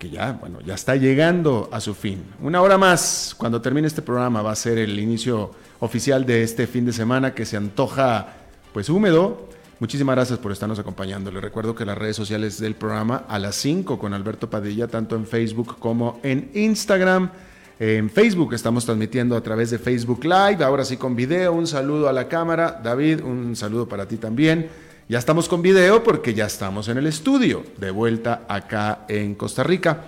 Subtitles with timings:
[0.00, 2.24] que ya, bueno, ya está llegando a su fin.
[2.40, 6.66] Una hora más, cuando termine este programa, va a ser el inicio oficial de este
[6.66, 8.28] fin de semana que se antoja,
[8.72, 9.46] pues, húmedo.
[9.78, 11.30] Muchísimas gracias por estarnos acompañando.
[11.30, 15.16] Les recuerdo que las redes sociales del programa a las 5 con Alberto Padilla, tanto
[15.16, 17.30] en Facebook como en Instagram.
[17.78, 21.52] En Facebook estamos transmitiendo a través de Facebook Live, ahora sí con video.
[21.52, 22.80] Un saludo a la cámara.
[22.82, 24.70] David, un saludo para ti también.
[25.10, 29.64] Ya estamos con video porque ya estamos en el estudio, de vuelta acá en Costa
[29.64, 30.04] Rica.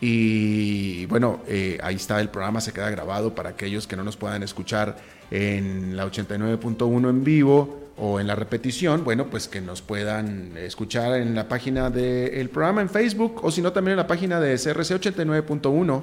[0.00, 4.16] Y bueno, eh, ahí está el programa, se queda grabado para aquellos que no nos
[4.16, 4.96] puedan escuchar
[5.30, 11.20] en la 89.1 en vivo o en la repetición, bueno, pues que nos puedan escuchar
[11.20, 14.56] en la página del programa en Facebook o si no también en la página de
[14.56, 16.02] CRC 89.1.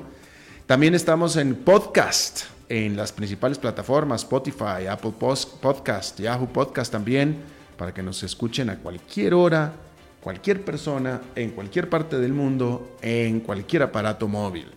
[0.66, 7.94] También estamos en podcast en las principales plataformas, Spotify, Apple Podcast, Yahoo Podcast también para
[7.94, 9.72] que nos escuchen a cualquier hora,
[10.20, 14.68] cualquier persona, en cualquier parte del mundo, en cualquier aparato móvil.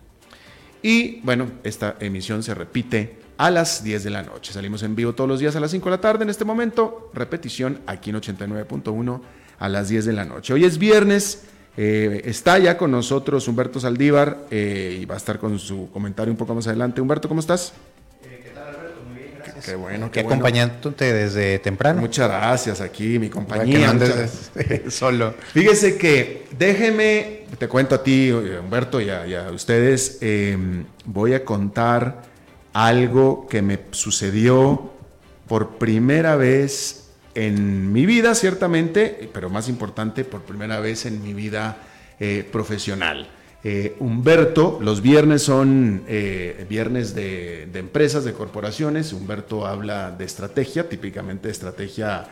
[0.81, 4.53] Y bueno, esta emisión se repite a las 10 de la noche.
[4.53, 6.23] Salimos en vivo todos los días a las 5 de la tarde.
[6.23, 9.21] En este momento, repetición aquí en 89.1
[9.59, 10.53] a las 10 de la noche.
[10.53, 11.43] Hoy es viernes.
[11.75, 16.31] Eh, está ya con nosotros Humberto Saldívar eh, y va a estar con su comentario
[16.31, 17.01] un poco más adelante.
[17.01, 17.73] Humberto, ¿cómo estás?
[19.63, 22.01] Qué bueno, qué acompañándote desde temprano.
[22.01, 23.93] Muchas gracias aquí, mi compañía.
[24.89, 25.33] solo.
[25.53, 32.23] Fíjese que déjeme, te cuento a ti, Humberto, y a, ustedes, em, voy a contar
[32.73, 34.91] algo que me sucedió
[35.47, 41.33] por primera vez en mi vida, ciertamente, pero más importante, por primera vez en mi
[41.33, 41.77] vida
[42.19, 43.29] eh, profesional.
[43.65, 49.13] Eh, Humberto, los viernes son eh, viernes de, empresas, de corporaciones.
[49.13, 52.27] Humberto habla de estrategia, típicamente estrategia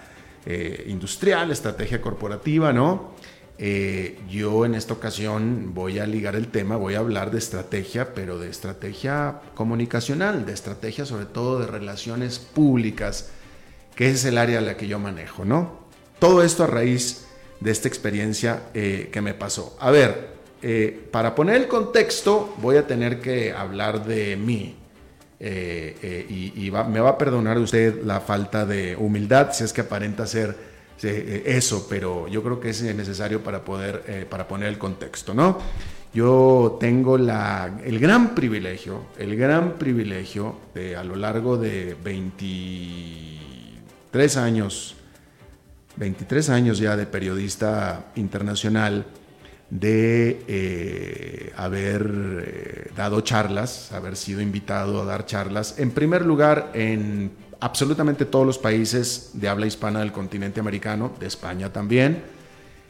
[0.45, 3.19] eh, industrial, estrategia corporativa, ¿no?
[4.27, 8.39] yo en esta ocasión voy a ligar el tema, voy a hablar de estrategia, pero
[8.39, 13.29] de estrategia comunicacional, de estrategia sobre todo de relaciones públicas,
[13.93, 15.81] que es el área a la que yo manejo, ¿no?
[16.17, 17.27] Todo esto a raíz
[17.59, 19.77] de esta experiencia que me pasó.
[19.79, 20.30] A ver,
[20.61, 24.75] eh, para poner el contexto, voy a tener que hablar de mí.
[25.39, 29.81] Eh, eh, y, me va a perdonar usted la falta de humildad, si es que
[29.81, 30.69] aparenta ser
[31.01, 35.57] eso, pero yo creo que es necesario para poder, para poner el contexto, ¿no?
[36.13, 44.95] Yo tengo el gran privilegio, el gran privilegio de a lo largo de 23 años,
[45.95, 49.07] 23 años ya de periodista internacional,
[49.71, 56.71] de eh, haber eh, dado charlas, haber sido invitado a dar charlas, en primer lugar
[56.73, 57.31] en
[57.61, 62.21] absolutamente todos los países de habla hispana del continente americano, de España también,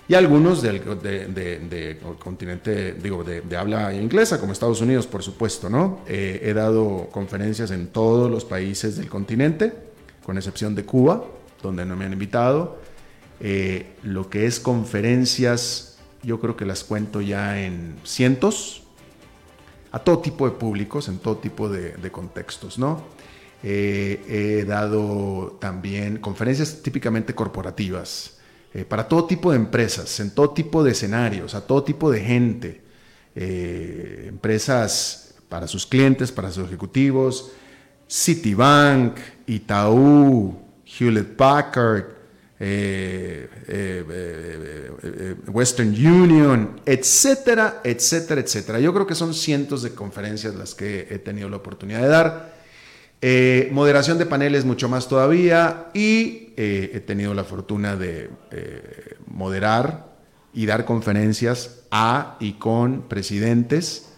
[0.07, 5.99] y algunos del de, continente, digo, de, habla inglesa, como Estados Unidos, por supuesto, ¿no?
[6.07, 9.71] Eh, he dado conferencias en todos los países del continente,
[10.25, 11.23] con excepción de Cuba,
[11.61, 12.79] donde no me han invitado.
[14.03, 15.90] lo que es conferencias
[16.23, 18.83] yo creo que las cuento ya en cientos,
[19.91, 23.03] a todo tipo de públicos, en todo tipo de, contextos, ¿no?
[23.63, 28.37] Eh, he dado también conferencias típicamente corporativas,
[28.73, 32.21] eh, para todo tipo de empresas, en todo tipo de escenarios, a todo tipo de
[32.21, 32.81] gente,
[33.35, 37.51] eh, empresas para sus clientes, para sus ejecutivos,
[38.09, 42.20] Citibank, Itaú, Hewlett Packard,
[42.63, 44.05] eh, eh,
[45.01, 48.79] eh, Western Union, etcétera, etcétera, etcétera.
[48.79, 52.53] Yo creo que son cientos de conferencias las que he tenido la oportunidad de dar.
[53.71, 58.29] moderación de paneles mucho más todavía y he tenido la fortuna de
[59.25, 60.11] moderar
[60.53, 64.13] y dar conferencias a y con presidentes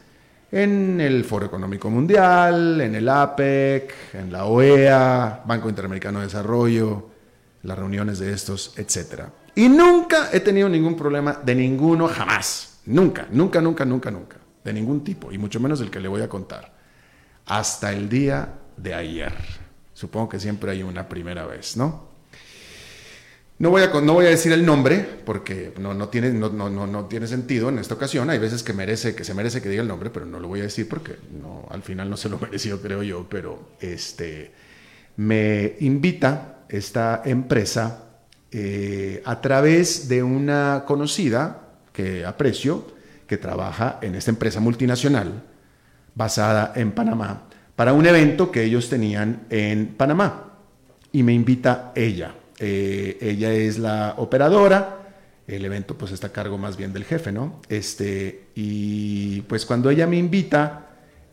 [0.51, 7.12] en el Foro Económico Mundial, en el APEC, en la OEA, Banco Interamericano de Desarrollo,
[7.63, 9.23] las reuniones de estos, etc.
[9.55, 12.79] Y nunca he tenido ningún problema de ninguno, jamás.
[12.85, 14.37] Nunca, nunca, nunca, nunca, nunca.
[14.63, 16.73] De ningún tipo, y mucho menos el que le voy a contar.
[17.45, 19.33] Hasta el día de ayer.
[19.93, 22.13] Supongo que siempre hay una primera vez, ¿no?
[23.59, 26.69] No voy, a, no voy a decir el nombre porque no, no, tiene, no, no,
[26.69, 28.29] no, tiene sentido en esta ocasión.
[28.29, 30.61] Hay veces que, merece, que se merece que diga el nombre, pero no lo voy
[30.61, 33.27] a decir porque no, al final no se lo mereció, creo yo.
[33.29, 34.51] Pero este,
[35.15, 38.05] me invita esta empresa
[38.51, 42.87] eh, a través de una conocida que aprecio,
[43.27, 45.43] que trabaja en esta empresa multinacional
[46.15, 47.43] basada en Panamá,
[47.75, 50.51] para un evento que ellos tenían en Panamá.
[51.11, 52.33] Y me invita ella.
[52.59, 54.97] Eh, ella es la operadora.
[55.47, 57.61] El evento pues está a cargo más bien del jefe, ¿no?
[57.69, 60.87] Este, y pues cuando ella me invita,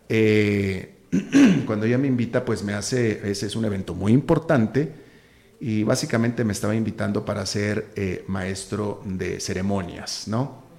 [0.07, 0.97] eh,
[1.67, 5.00] cuando ella me invita, pues me hace, ese es un evento muy importante
[5.61, 10.71] y básicamente me estaba invitando para ser eh, maestro de ceremonias, ¿no?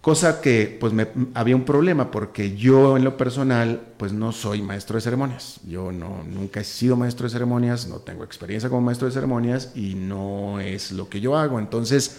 [0.00, 0.92] Cosa que pues
[1.34, 5.60] había un problema porque yo en lo personal pues no soy maestro de ceremonias.
[5.66, 9.72] Yo no, nunca he sido maestro de ceremonias, no tengo experiencia como maestro de ceremonias
[9.74, 11.58] y no es lo que yo hago.
[11.58, 12.18] Entonces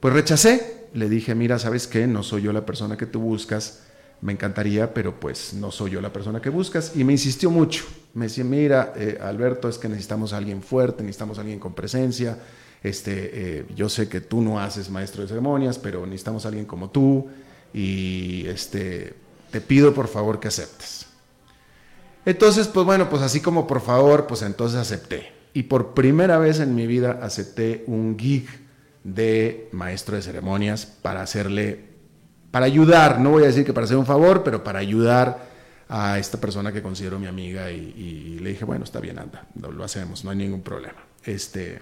[0.00, 2.06] pues rechacé, le dije, mira, ¿sabes qué?
[2.06, 3.84] No soy yo la persona que tú buscas,
[4.22, 6.92] me encantaría, pero pues no soy yo la persona que buscas.
[6.94, 7.84] Y me insistió mucho,
[8.14, 11.74] me decía, mira, eh, Alberto, es que necesitamos a alguien fuerte, necesitamos a alguien con
[11.74, 12.38] presencia
[12.82, 16.64] este, eh, yo sé que tú no haces maestro de ceremonias, pero necesitamos a alguien
[16.64, 17.28] como tú
[17.74, 19.14] y este,
[19.50, 21.06] te pido por favor que aceptes.
[22.24, 25.32] Entonces, pues bueno, pues así como por favor, pues entonces acepté.
[25.52, 28.46] Y por primera vez en mi vida acepté un gig
[29.04, 31.89] de maestro de ceremonias para hacerle,
[32.50, 35.50] para ayudar, no voy a decir que para hacer un favor, pero para ayudar
[35.88, 39.84] a esta persona que considero mi amiga y, le dije, bueno, está bien, anda, lo,
[39.84, 40.98] hacemos, no hay ningún problema.
[41.24, 41.80] Este,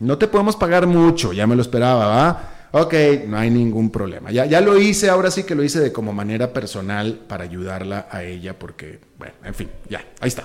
[0.00, 2.54] no te podemos pagar mucho, ya me lo esperaba, ¿va?
[2.72, 2.94] Ok,
[3.26, 4.30] no hay ningún problema.
[4.30, 8.08] Ya, ya lo hice, ahora sí que lo hice de como manera personal para ayudarla
[8.10, 10.44] a ella, porque, bueno, en fin, ya, ahí está.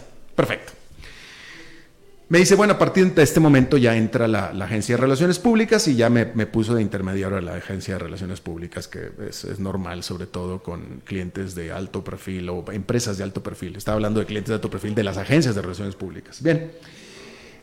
[2.34, 5.88] Me dice, bueno, a partir de este momento ya entra la, Agencia de Relaciones Públicas
[5.88, 10.02] y ya me, puso de intermediario a la Agencia de Relaciones Públicas, que es, normal,
[10.02, 13.76] sobre todo con clientes de alto perfil o empresas de alto perfil.
[13.76, 16.42] Estaba hablando de clientes de alto perfil de las agencias de Relaciones Públicas.
[16.42, 16.72] Bien,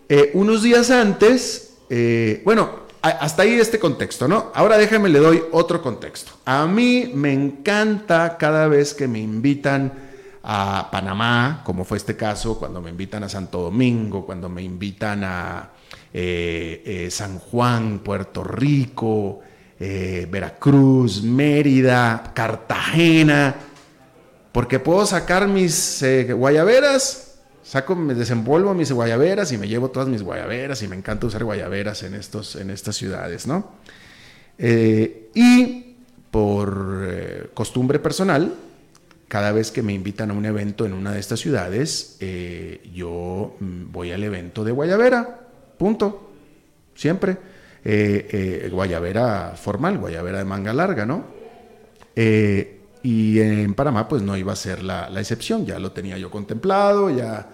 [0.09, 2.71] eh, unos días antes eh, bueno,
[3.03, 4.53] hasta ahí este contexto, ¿no?
[4.55, 6.31] Ahora déjame le doy otro contexto.
[6.45, 10.10] A mí me encanta cada vez que me invitan
[10.43, 15.25] a Panamá, como fue este caso, cuando me invitan a Santo Domingo, cuando me invitan
[15.25, 15.71] a
[16.13, 19.41] eh, eh, San Juan, Puerto Rico,
[19.79, 23.55] Veracruz, Mérida, Cartagena,
[24.53, 26.05] porque puedo sacar mis
[26.37, 27.31] guayaberas
[27.71, 31.45] saco, me desenvuelvo mis guayaberas y me llevo todas mis guayaberas y me encanta usar
[31.45, 33.71] guayaberas en, estos, en estas ciudades, ¿no?
[34.59, 35.95] Eh, y
[36.33, 38.53] por eh, costumbre personal,
[39.31, 43.57] cada vez que me invitan a un evento en una de estas ciudades, eh, yo
[43.61, 45.47] mm, voy al evento de guayabera,
[45.79, 46.33] punto,
[46.95, 47.39] siempre.
[48.71, 51.41] guayabera formal, guayabera de manga larga, ¿no?
[53.03, 56.31] y en Panamá pues no iba a ser la, la, excepción, ya lo tenía yo
[56.31, 57.49] contemplado, ya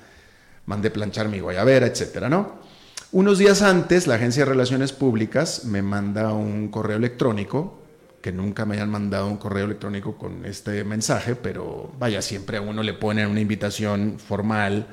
[0.65, 2.67] mandé planchar mi guayabera, etcétera, ¿no?
[3.13, 7.83] Unos días antes, la Agencia de Relaciones Públicas me manda un correo electrónico,
[8.27, 12.61] que nunca me hayan mandado un correo electrónico con este mensaje, pero vaya, siempre a
[12.61, 14.89] uno le ponen una invitación formal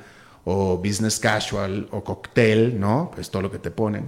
[0.46, 3.10] o business casual o cocktail, ¿no?
[3.12, 4.08] Pues todo lo que te ponen.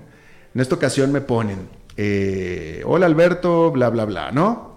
[0.54, 1.68] En esta ocasión me ponen,
[1.98, 4.76] eh, hola Alberto, bla, bla, bla, ¿no?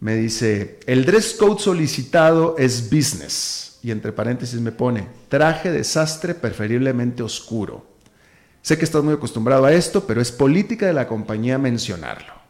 [0.00, 6.34] Me dice, el dress code solicitado es business y entre paréntesis me pone, traje desastre
[6.34, 7.86] preferiblemente oscuro.
[8.60, 12.43] Sé que estás muy acostumbrado a esto, pero es política de la compañía mencionarlo.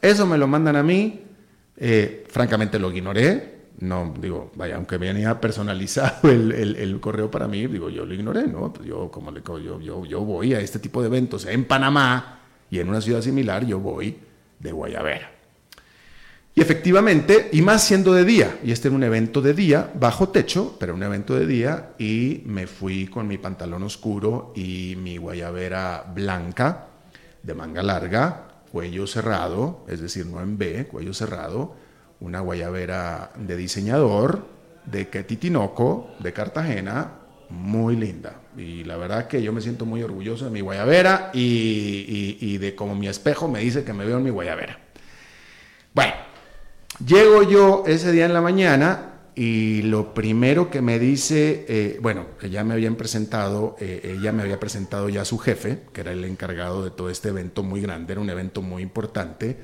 [0.00, 1.22] Eso me lo mandan a mí.
[1.76, 3.56] Eh, francamente lo ignoré.
[3.80, 8.46] No, digo, vaya, aunque venía personalizado el, el, correo para mí, digo, yo lo ignoré,
[8.46, 8.72] ¿no?
[8.72, 12.40] Pues yo, como le yo, yo, yo voy a este tipo de eventos en Panamá
[12.70, 14.16] y en una ciudad similar, yo voy
[14.58, 15.36] de Guayabera.
[16.58, 20.30] Y efectivamente, y más siendo de día, y este era un evento de día, bajo
[20.30, 25.18] techo, pero un evento de día, y me fui con mi pantalón oscuro y mi
[25.18, 26.86] guayabera blanca,
[27.42, 31.74] de manga larga, cuello cerrado, es decir, no en B, cuello cerrado,
[32.20, 34.46] una guayabera de diseñador,
[34.84, 37.12] de Ketitinoco, de Cartagena,
[37.48, 38.40] muy linda.
[38.56, 42.74] Y la verdad que yo me siento muy orgulloso de mi guayabera y, y de
[42.74, 44.78] como mi espejo me dice que me veo en mi guayabera.
[45.92, 46.14] Bueno,
[47.04, 52.24] Llego yo ese día en la mañana y lo primero que me dice, eh, bueno,
[52.40, 56.12] que ya me habían presentado, eh, ella me había presentado ya su jefe, que era
[56.12, 59.58] el encargado de todo este evento muy grande, era un evento muy importante,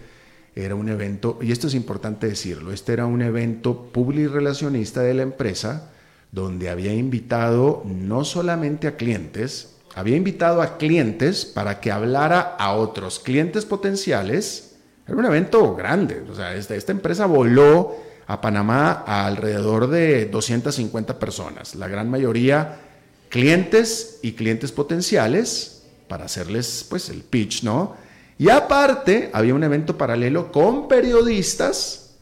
[0.55, 5.23] era un evento, y esto es importante decirlo, este era un evento public-relacionista de la
[5.23, 5.91] empresa,
[6.31, 12.75] donde había invitado no solamente a clientes, había invitado a clientes para que hablara a
[12.75, 14.76] otros clientes potenciales,
[15.07, 20.25] era un evento grande, o sea, esta, esta empresa voló a Panamá a alrededor de
[20.27, 22.81] 250 personas, la gran mayoría
[23.29, 27.95] clientes y clientes potenciales para hacerles pues el pitch, ¿no?
[28.39, 32.15] Y aparte había un evento paralelo con periodistas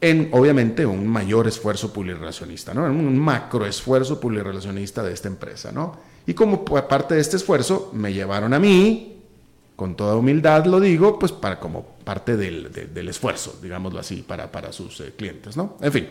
[0.00, 2.84] en obviamente un mayor esfuerzo publirelacionista, ¿no?
[2.84, 5.96] Un macro esfuerzo publirelacionista de esta empresa, ¿no?
[6.26, 9.13] Y como parte de este esfuerzo me llevaron a mí,
[9.76, 14.72] con toda humildad lo digo, pues para como parte del, esfuerzo, digámoslo así, para, para
[14.72, 15.76] sus eh, clientes, ¿no?
[15.80, 16.08] En fin,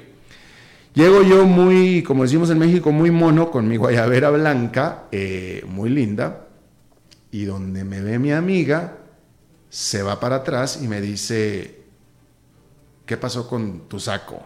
[0.94, 5.90] llego yo muy, como decimos en México, muy mono, con mi guayabera blanca, eh, muy
[5.90, 6.48] linda,
[7.32, 8.98] y donde me ve mi amiga,
[9.70, 11.84] se va para atrás y me dice,
[13.06, 14.42] ¿qué pasó con tu saco?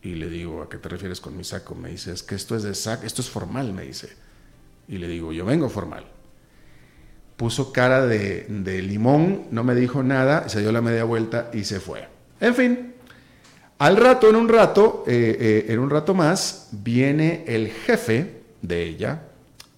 [0.00, 1.74] Y le digo, ¿a qué te refieres con mi saco?
[1.74, 4.08] Me dice, es que esto es de saco, esto es formal, me dice.
[4.86, 6.06] Y le digo, yo vengo formal
[7.38, 11.78] puso cara de, limón, no me dijo nada, se dio la media vuelta y se
[11.78, 12.08] fue.
[12.40, 12.94] En fin,
[13.78, 18.82] al rato, en un rato, eh, eh, en un rato más, viene el jefe de
[18.82, 19.22] ella,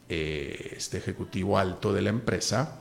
[0.08, 2.80] eh, este ejecutivo alto de la empresa,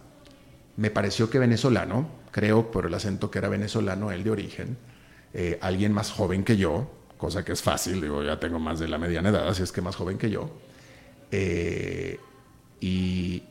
[0.77, 4.77] me pareció que venezolano, creo por el acento que era venezolano, él de origen,
[5.59, 8.97] alguien más joven que yo, cosa que es fácil, digo, ya tengo más de la
[8.97, 10.49] mediana edad, así es que más joven que yo.
[12.79, 13.43] y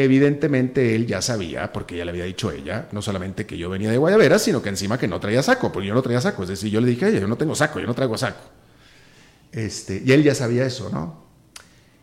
[0.00, 3.90] Evidentemente él ya sabía, porque ya le había dicho ella, no solamente que yo venía
[3.90, 6.44] de Guayabera, sino que encima que no traía saco, porque yo no traía saco.
[6.44, 8.38] Es decir, yo le dije ella, yo no tengo saco, yo no traigo saco.
[9.50, 11.24] Este, y él ya sabía eso, ¿no?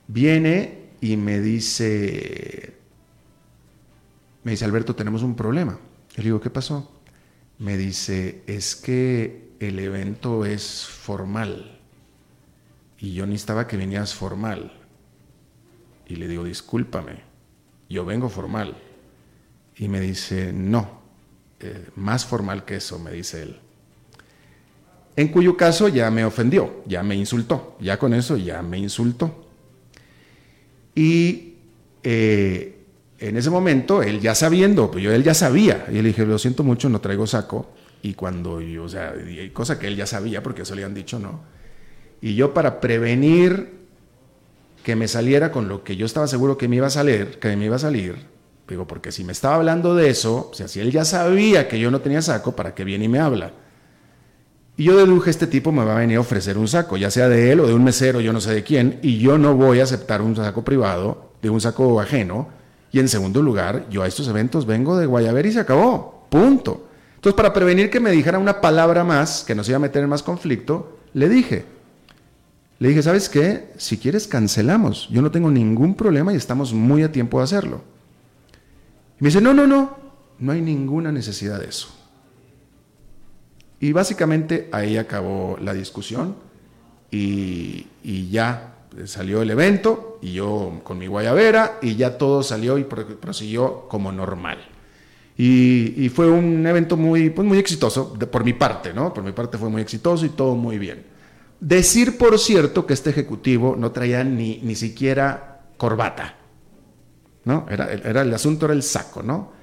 [0.09, 2.75] Viene y me dice,
[4.43, 5.79] me dice, Alberto, tenemos un problema.
[6.09, 6.99] Yo le digo, ¿qué pasó?
[7.59, 11.79] Me dice, es que el evento es formal
[12.99, 14.73] y yo necesitaba que vinieras formal.
[16.07, 17.34] Y le digo, discúlpame
[17.95, 18.75] yo vengo formal.
[19.77, 20.99] Y me dice, no,
[21.59, 23.59] eh, más formal que eso, me dice él.
[25.15, 29.45] En cuyo caso ya me ofendió, ya me insultó, ya con eso ya me insultó.
[30.93, 31.53] Y
[32.03, 32.83] eh,
[33.19, 36.37] en ese momento, él ya sabiendo, pues yo él ya sabía, y le dije, lo
[36.37, 37.71] siento mucho, no traigo saco.
[38.01, 39.13] Y cuando yo, o sea,
[39.53, 41.43] cosa que él ya sabía, porque eso le han dicho, ¿no?
[42.21, 43.84] Y yo para prevenir
[44.85, 47.57] que me saliera con lo que yo estaba seguro que me iba a salir, que
[47.57, 48.27] me iba a salir,
[48.69, 51.79] digo, porque si me estaba hablando de eso, o sea, si él ya sabía que
[51.79, 53.51] yo no tenía saco, ¿para qué viene y me habla?
[54.77, 57.27] Y yo deduje, este tipo me va a venir a ofrecer un saco, ya sea
[57.27, 59.79] de él o de un mesero, yo no sé de quién, y yo no voy
[59.79, 62.49] a aceptar un saco privado, de un saco ajeno.
[62.91, 66.89] Y en segundo lugar, yo a estos eventos vengo de Guayabera y se acabó, punto.
[67.15, 70.09] Entonces, para prevenir que me dijera una palabra más, que nos iba a meter en
[70.09, 71.65] más conflicto, le dije,
[72.79, 73.71] le dije, ¿sabes qué?
[73.77, 75.07] Si quieres, cancelamos.
[75.09, 77.81] Yo no tengo ningún problema y estamos muy a tiempo de hacerlo.
[79.19, 79.97] Y me dice, no, no, no,
[80.39, 81.87] no hay ninguna necesidad de eso.
[83.79, 86.35] Y básicamente ahí acabó la discusión
[87.11, 87.87] y,
[88.29, 88.73] ya
[89.05, 94.11] salió el evento y yo con mi guayabera y ya todo salió y prosiguió como
[94.11, 94.57] normal.
[95.37, 99.13] Y, fue un evento muy, pues muy exitoso por mi parte, ¿no?
[99.13, 101.14] Por mi parte fue muy exitoso y todo muy bien.
[101.59, 106.35] Decir, por cierto, que este ejecutivo no traía ni, ni siquiera corbata.
[107.45, 107.65] ¿no?
[107.69, 109.53] Era, el asunto era el saco, ¿no?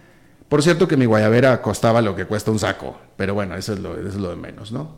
[0.49, 3.81] Por cierto que mi guayabera costaba lo que cuesta un saco, pero bueno, eso es
[3.81, 4.97] lo, es lo de menos, ¿no?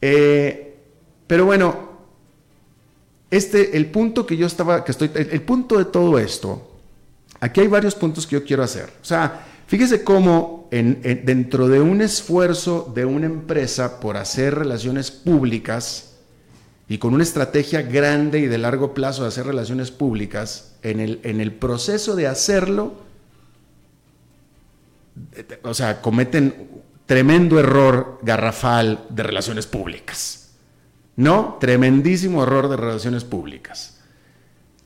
[0.00, 0.76] Eh,
[1.26, 1.88] pero bueno,
[3.30, 6.70] este, el punto que yo estaba, que estoy, el, punto de todo esto,
[7.40, 8.92] aquí hay varios puntos que yo quiero hacer.
[9.02, 16.08] O sea, fíjese cómo dentro de un esfuerzo de una empresa por hacer relaciones públicas,
[16.88, 21.20] y con una estrategia grande y de largo plazo de hacer relaciones públicas, en el,
[21.22, 22.94] en el proceso de hacerlo,
[25.62, 26.68] o sea, cometen
[27.04, 30.50] tremendo error garrafal de relaciones públicas.
[31.16, 31.58] ¿No?
[31.60, 33.98] Tremendísimo error de relaciones públicas.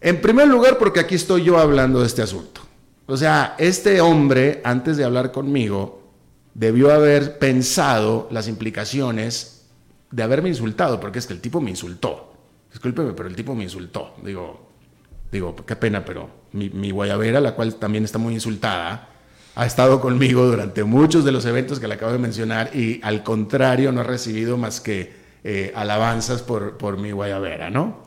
[0.01, 2.63] En primer lugar, porque aquí estoy yo hablando de este asunto.
[3.07, 6.03] O sea, este hombre, antes de hablar conmigo,
[6.55, 9.67] debió haber pensado las implicaciones
[10.11, 12.33] de haberme insultado, porque es que el tipo me insultó.
[12.71, 14.15] Discúlpeme, pero el tipo me insultó.
[14.23, 14.69] Digo,
[15.31, 19.09] digo, qué pena, pero mi, mi guayabera, la cual también está muy insultada,
[19.55, 23.23] ha estado conmigo durante muchos de los eventos que le acabo de mencionar y al
[23.23, 25.13] contrario no ha recibido más que
[25.45, 28.05] eh, alabanzas por, por mi guayabera, ¿no?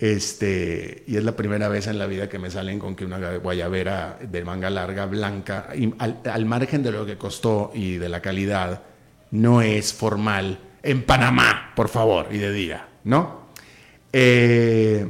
[0.00, 3.36] Este, y es la primera vez en la vida que me salen con que una
[3.36, 8.80] guayabera de manga larga, blanca, al, margen de lo que costó y de la calidad,
[9.30, 13.50] no es formal en Panamá, por favor, y de día, ¿no?
[14.10, 15.06] Eh,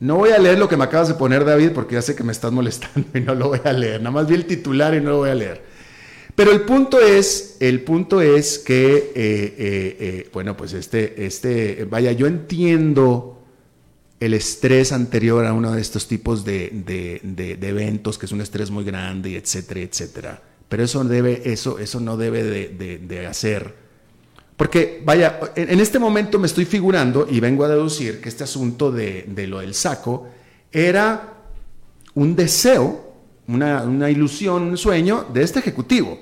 [0.00, 2.22] no voy a leer lo que me acabas de poner, David, porque ya sé que
[2.22, 4.02] me estás molestando y no lo voy a leer.
[4.02, 5.62] Nada más vi el titular y no lo voy a leer.
[6.34, 12.12] Pero el punto es, el punto es que, eh, eh, bueno, pues este, este, vaya,
[12.12, 13.35] yo entiendo
[14.18, 17.20] el estrés anterior a uno de estos tipos de,
[17.62, 20.42] eventos, que es un estrés muy grande, etcétera, etcétera.
[20.68, 23.74] Pero eso, debe, eso, eso no debe de, hacer.
[24.56, 28.90] Porque, vaya, en, este momento me estoy figurando y vengo a deducir que este asunto
[28.90, 30.28] de, lo del saco
[30.72, 31.34] era
[32.14, 33.12] un deseo,
[33.48, 36.18] una, una, ilusión, un sueño de este ejecutivo.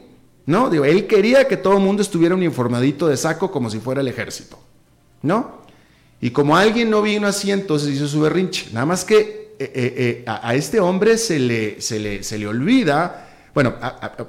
[0.46, 0.68] ¿No?
[0.68, 4.08] Digo, él quería que todo el mundo estuviera uniformadito de saco como si fuera el
[4.08, 4.58] ejército.
[5.22, 5.63] ¿No?
[6.24, 8.70] Y como alguien no vino así, entonces hizo su berrinche.
[8.72, 12.46] Nada más que eh, eh, eh, a, este hombre se le, se le, se le
[12.46, 13.28] olvida.
[13.52, 13.74] Bueno,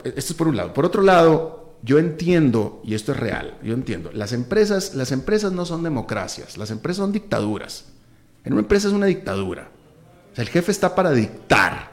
[0.04, 0.74] esto es por un lado.
[0.74, 5.54] Por otro lado, yo entiendo, y esto es real, yo entiendo, las empresas, las empresas
[5.54, 7.86] no son democracias, las empresas son dictaduras.
[8.44, 9.70] En una empresa es una dictadura.
[10.34, 11.92] O sea, el jefe está para dictar.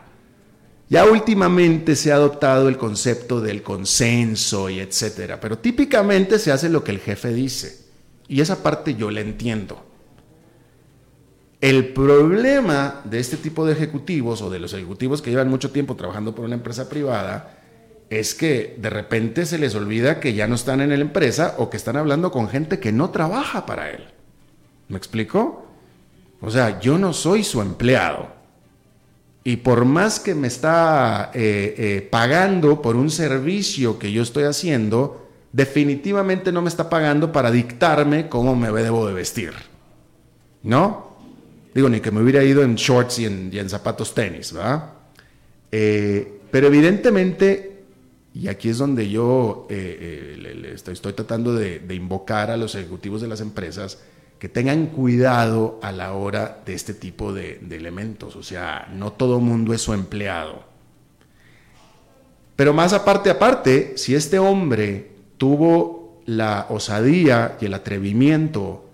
[0.88, 6.68] Ya últimamente se ha adoptado el concepto del consenso y etcétera, pero típicamente se hace
[6.68, 7.85] lo que el jefe dice.
[8.27, 9.91] Y esa parte yo la entiendo.
[11.62, 15.94] El problema de este tipo de ejecutivos o de los ejecutivos que llevan mucho tiempo
[15.94, 17.57] trabajando por una empresa privada
[18.11, 21.70] es que de repente se les olvida que ya no están en la empresa o
[21.70, 24.03] que están hablando con gente que no trabaja para él.
[24.88, 25.64] ¿Me explico?
[26.40, 28.27] O sea, yo no soy su empleado.
[29.44, 34.44] Y por más que me está eh, eh, pagando por un servicio que yo estoy
[34.44, 39.53] haciendo, definitivamente no me está pagando para dictarme cómo me debo de vestir.
[40.64, 41.12] ¿No?
[41.74, 44.90] Digo, ni que me hubiera ido en shorts y en, zapatos tenis, ¿verdad?
[45.70, 47.85] Eh, pero evidentemente,
[48.35, 53.28] y aquí es donde yo eh, eh, estoy, tratando de, invocar a los ejecutivos de
[53.28, 53.98] las empresas
[54.38, 58.37] que tengan cuidado a la hora de este tipo de, de elementos.
[58.37, 60.64] O sea, no todo mundo es su empleado.
[62.56, 68.85] Pero más aparte, aparte, si este hombre tuvo la osadía y el atrevimiento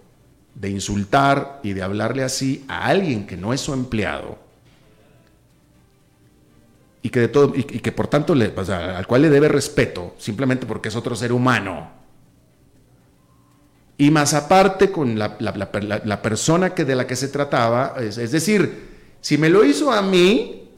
[0.60, 4.38] de insultar y de hablarle así a alguien que no es su empleado
[7.02, 10.66] y que, de todo, y, que por tanto le, al cual le debe respeto simplemente
[10.66, 11.96] porque es otro ser humano.
[13.96, 15.38] Y más aparte con la,
[16.22, 18.88] persona que de la que se trataba, es, decir,
[19.20, 20.68] si me lo hizo a mí,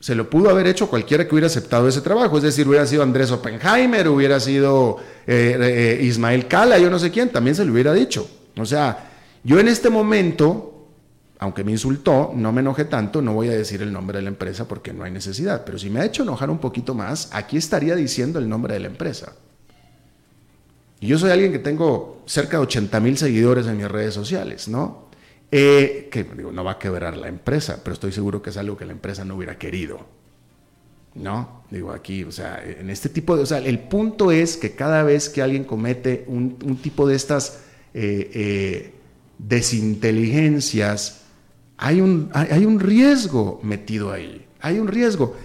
[0.00, 2.38] se lo pudo haber hecho cualquiera que hubiera aceptado ese trabajo.
[2.38, 7.10] Es decir, hubiera sido Andrés Oppenheimer, hubiera sido eh, eh, Ismael Cala, yo no sé
[7.10, 8.28] quién, también se lo hubiera dicho.
[8.56, 9.11] O sea,
[9.44, 10.88] yo en este momento,
[11.38, 14.28] aunque me insultó, no me enojé tanto, no voy a decir el nombre de la
[14.28, 17.56] empresa porque no hay necesidad, pero si me ha hecho enojar un poquito más, aquí
[17.56, 19.32] estaría diciendo el nombre de la empresa.
[21.00, 24.68] Y yo soy alguien que tengo cerca de 80 mil seguidores en mis redes sociales,
[24.68, 25.08] ¿no?
[25.50, 28.76] Eh, que digo, no va a quebrar la empresa, pero estoy seguro que es algo
[28.76, 30.06] que la empresa no hubiera querido.
[31.14, 31.64] ¿No?
[31.70, 33.42] Digo, aquí, o sea, en este tipo de.
[33.42, 37.64] O sea, el punto es que cada vez que alguien comete un, tipo de estas
[37.92, 38.94] eh, eh,
[39.46, 41.22] desinteligencias,
[41.76, 45.36] hay un, hay un riesgo metido ahí, hay un riesgo.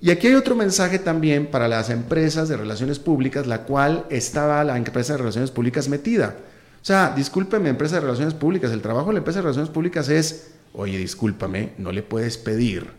[0.00, 4.64] Y aquí hay otro mensaje también para las empresas de relaciones públicas, la cual estaba
[4.64, 6.36] la empresa de relaciones públicas metida.
[6.82, 10.08] O sea, discúlpeme, empresa de relaciones públicas, el trabajo de la empresa de relaciones públicas
[10.08, 12.90] es, oye, discúlpame, no le puedes pedir.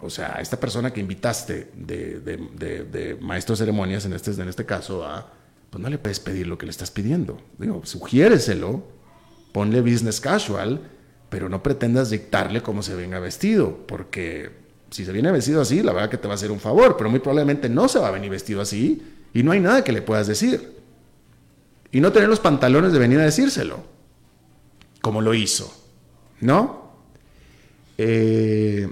[0.00, 4.66] O sea, esta persona que invitaste de, de, maestro de ceremonias, en este, en este
[4.66, 5.32] caso, a,
[5.70, 7.40] pues no le puedes pedir lo que le estás pidiendo.
[7.56, 8.82] Digo, sugiéreselo,
[9.54, 10.80] ponle business casual,
[11.30, 14.50] pero no pretendas dictarle cómo se venga vestido, porque
[14.90, 17.08] si se viene vestido así, la verdad que te va a hacer un favor, pero
[17.08, 19.00] muy probablemente no se va a venir vestido así
[19.32, 20.74] y no hay nada que le puedas decir.
[21.92, 23.84] Y no tener los pantalones de venir a decírselo,
[25.00, 25.72] como lo hizo,
[26.40, 26.90] ¿no?
[27.96, 28.88] Eh,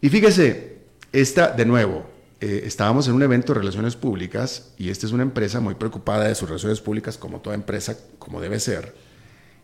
[0.00, 0.78] y fíjese,
[1.12, 2.06] esta, de nuevo,
[2.38, 6.28] eh, estábamos en un evento de relaciones públicas y esta es una empresa muy preocupada
[6.28, 8.94] de sus relaciones públicas, como toda empresa, como debe ser.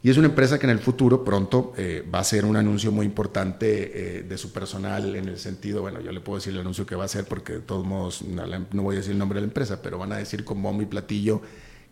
[0.03, 2.91] Y es una empresa que en el futuro pronto eh, va a hacer un anuncio
[2.91, 6.61] muy importante eh, de su personal en el sentido, bueno, yo le puedo decir el
[6.61, 9.37] anuncio que va a hacer porque de todos modos no, voy a decir el nombre
[9.37, 11.43] de la empresa, pero van a decir con bombo y platillo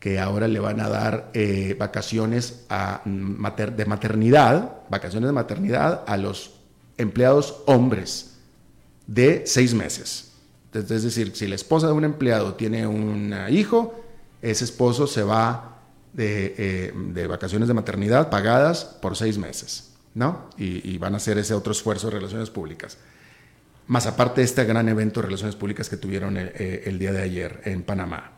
[0.01, 1.31] que ahora le van a dar
[1.79, 6.55] vacaciones a, de maternidad, vacaciones de maternidad a los
[6.97, 8.39] empleados hombres
[9.07, 10.30] de seis meses.
[10.73, 14.05] Es decir, si la esposa de un empleado tiene un hijo,
[14.41, 15.71] ese esposo se va
[16.13, 20.51] de, eh, vacaciones de maternidad pagadas por seis meses, ¿no?
[20.57, 22.99] Y, van a hacer ese otro esfuerzo de relaciones públicas.
[23.87, 27.13] Más aparte de este gran evento de relaciones públicas que tuvieron el, eh, el día
[27.13, 28.33] de ayer en Panamá.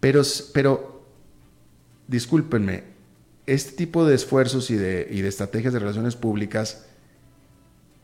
[0.00, 1.04] Pero, pero,
[2.08, 2.84] discúlpenme,
[3.46, 6.86] este tipo de esfuerzos y de, y de estrategias de relaciones públicas,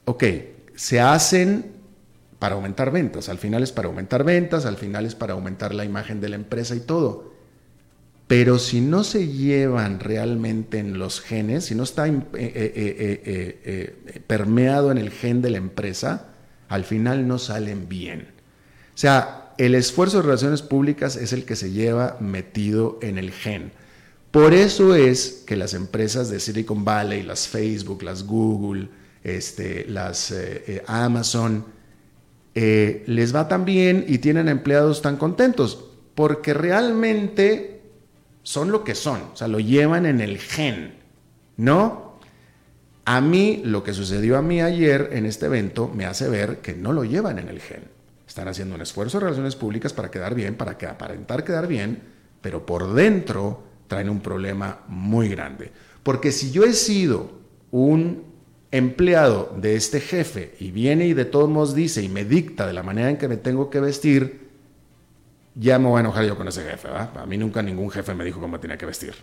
[0.05, 0.25] ok,
[0.75, 1.76] se hacen
[2.39, 5.85] para aumentar ventas, al final es para aumentar ventas, al final es para aumentar la
[5.85, 7.37] imagen de la empresa y todo.
[8.27, 14.21] Pero si no se llevan realmente en los genes, si no está eh, eh, eh,
[14.27, 16.31] permeado en el gen de la empresa,
[16.69, 18.29] al final no salen bien.
[18.95, 23.31] O sea, el esfuerzo de relaciones públicas es el que se lleva metido en el
[23.31, 23.71] gen.
[24.33, 28.89] Por eso es que las empresas de Silicon Valley, las Facebook, las Google,
[29.23, 30.35] este, las
[30.87, 31.65] Amazon,
[32.57, 37.83] les va tan bien y tienen empleados tan contentos, porque realmente
[38.43, 40.95] son lo que son, o sea, lo llevan en el gen,
[41.57, 42.07] ¿no?
[43.05, 46.75] A mí, lo que sucedió a mí ayer en este evento me hace ver que
[46.75, 47.85] no lo llevan en el gen.
[48.27, 52.03] Están haciendo un esfuerzo de relaciones públicas para quedar bien, para que aparentar quedar bien,
[52.41, 55.71] pero por dentro traen un problema muy grande.
[56.03, 57.31] Porque si yo he sido
[57.71, 58.25] un
[58.71, 62.73] empleado de este jefe y viene y de todos modos dice y me dicta de
[62.73, 64.47] la manera en que me tengo que vestir,
[65.55, 66.89] ya me voy a enojar yo con ese jefe.
[66.89, 67.11] ¿verdad?
[67.19, 69.15] A mí nunca ningún jefe me dijo cómo me tenía que vestir.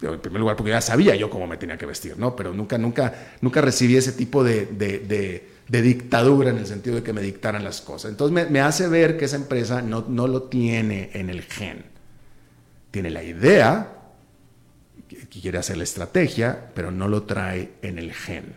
[0.00, 2.36] en primer lugar, porque ya sabía yo cómo me tenía que vestir, ¿no?
[2.36, 7.12] Pero nunca, nunca, nunca recibí ese tipo de, de, dictadura en el sentido de que
[7.12, 8.10] me dictaran las cosas.
[8.10, 11.84] Entonces me, hace ver que esa empresa no, no, lo tiene en el gen.
[12.90, 13.97] Tiene la idea,
[15.30, 18.56] quiere hacer la estrategia, pero no lo trae en el gen.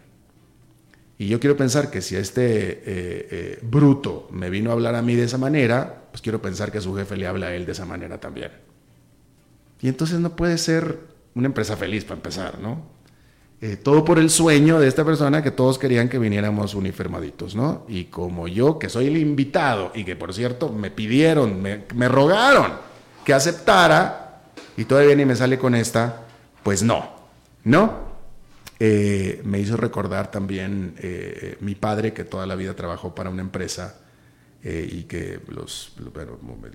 [1.17, 5.01] Y yo quiero pensar que si este eh, eh, bruto me vino a hablar a
[5.01, 7.73] mí de esa manera, pues quiero pensar que su jefe le habla a él de
[7.73, 8.51] esa manera también.
[9.81, 10.99] Y entonces no puede ser
[11.35, 13.01] una empresa feliz para empezar, ¿no?
[13.63, 17.85] Eh, todo por el sueño de esta persona que todos querían que viniéramos uniformaditos, ¿no?
[17.87, 22.71] Y como yo, que soy el invitado y que por cierto me pidieron, me, rogaron
[23.23, 24.41] que aceptara,
[24.75, 26.23] y todavía ni me sale con esta,
[26.63, 27.09] pues no,
[27.63, 28.11] ¿no?
[28.79, 33.41] Eh, me hizo recordar también eh, mi padre, que toda la vida trabajó para una
[33.41, 33.99] empresa
[34.63, 35.95] eh, y que los,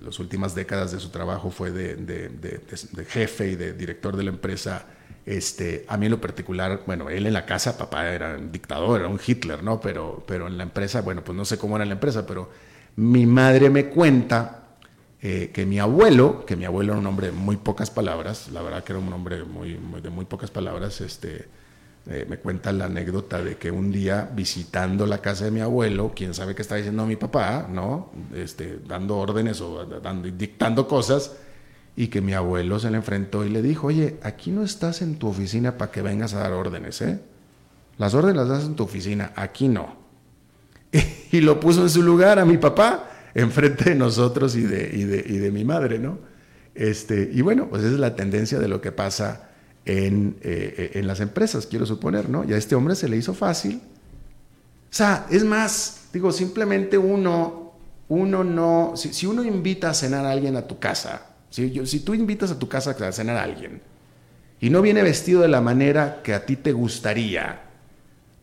[0.01, 4.85] las últimas décadas de su trabajo fue de, jefe y de director de la empresa.
[5.25, 9.01] Este, a mí en lo particular, bueno, él en la casa, papá era un dictador,
[9.01, 9.81] era un Hitler, ¿no?
[9.81, 12.49] Pero, pero en la empresa, bueno, pues no sé cómo era la empresa, pero
[12.95, 14.56] mi madre me cuenta
[15.19, 18.83] que mi abuelo, que mi abuelo era un hombre de muy pocas palabras, la verdad
[18.83, 21.47] que era un hombre muy, de muy pocas palabras, este,
[22.09, 26.13] eh, me cuenta la anécdota de que un día visitando la casa de mi abuelo,
[26.15, 28.11] quién sabe qué está diciendo mi papá, ¿no?
[28.33, 31.35] Este, dando órdenes o dando, dictando cosas,
[31.97, 35.17] y que mi abuelo se le enfrentó y le dijo, oye, aquí no estás en
[35.17, 37.19] tu oficina para que vengas a dar órdenes, ¿eh?
[37.97, 39.95] Las órdenes las das en tu oficina, aquí no.
[41.31, 45.03] y lo puso en su lugar a mi papá, enfrente de nosotros y de, y
[45.03, 46.17] de, y de mi madre, ¿no?
[46.73, 49.49] Este, y bueno, pues esa es la tendencia de lo que pasa
[49.85, 52.43] en, eh, en, las empresas, quiero suponer, ¿no?
[52.43, 53.79] Y a este hombre se le hizo fácil.
[54.89, 57.73] O sea, es más, digo, simplemente uno,
[58.09, 62.15] uno no, si, uno invita a cenar a alguien a tu casa, si, si tú
[62.15, 63.81] invitas a tu casa a cenar a alguien
[64.59, 67.66] y no viene vestido de la manera que a ti te gustaría,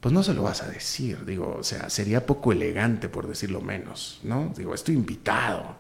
[0.05, 3.63] pues no se lo vas a decir, digo, o sea, sería poco elegante por decirlo
[3.63, 4.53] menos, ¿no?
[4.55, 5.77] Digo, estoy invitado.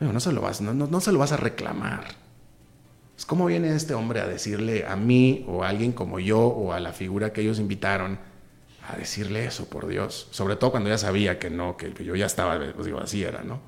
[0.00, 2.14] no se lo vas, no, no se lo vas a reclamar.
[3.14, 6.72] Pues, ¿Cómo viene este hombre a decirle a mí o a alguien como yo o
[6.72, 8.18] a la figura que ellos invitaron
[8.88, 10.28] a decirle eso, por Dios?
[10.30, 13.42] Sobre todo cuando ya sabía que no, que yo ya estaba, pues digo, así era,
[13.42, 13.60] ¿no?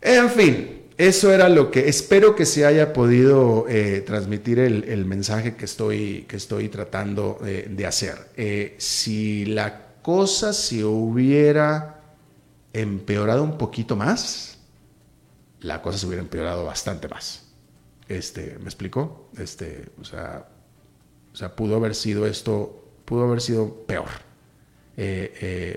[0.00, 5.54] En fin, eso era lo que espero que se haya podido eh, transmitir el, mensaje
[5.54, 8.30] que estoy, que estoy tratando eh, de hacer.
[8.36, 12.00] Eh, si la cosa se hubiera
[12.72, 14.58] empeorado un poquito más,
[15.60, 17.44] la cosa se hubiera empeorado bastante más.
[18.08, 19.28] Este, ¿Me explicó?
[19.36, 20.48] Este, o sea,
[21.30, 24.08] o sea, pudo haber sido esto, pudo haber sido peor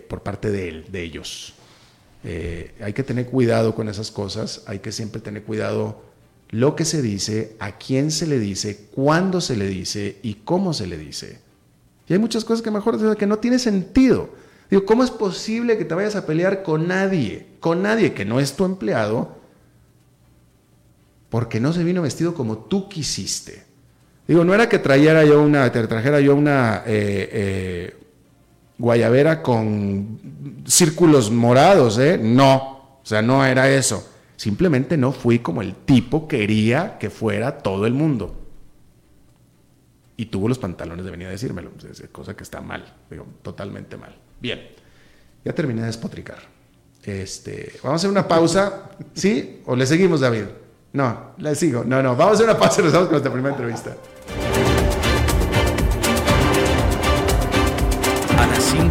[0.07, 1.58] por parte de él, de ellos.
[2.23, 6.03] Eh, hay que tener cuidado con esas cosas, hay que siempre tener cuidado
[6.49, 10.73] lo que se dice, a quién se le dice, cuándo se le dice y cómo
[10.73, 11.39] se le dice.
[12.07, 14.29] Y hay muchas cosas que mejor que no tiene sentido.
[14.69, 18.39] Digo, ¿cómo es posible que te vayas a pelear con nadie, con nadie que no
[18.39, 19.39] es tu empleado,
[21.29, 23.63] porque no se vino vestido como tú quisiste.
[24.27, 26.83] Digo, no era que trajera yo una, trajera yo una
[28.79, 32.17] guayabera con círculos morados, ¿eh?
[32.17, 34.09] No, o sea, no era eso.
[34.37, 38.35] Simplemente no fui como el tipo quería que fuera todo el mundo.
[40.15, 41.71] Y tuvo los pantalones de venir a decírmelo,
[42.11, 44.17] cosa que está mal, digo, totalmente mal.
[44.39, 44.59] Bien,
[45.43, 46.39] ya terminé de despotricar.
[47.03, 49.61] Este, vamos a hacer una pausa, ¿sí?
[49.65, 50.45] ¿O le seguimos, David?
[50.93, 51.83] No, le sigo.
[51.83, 53.95] No, no, vamos a hacer una pausa y vamos con nuestra primera entrevista.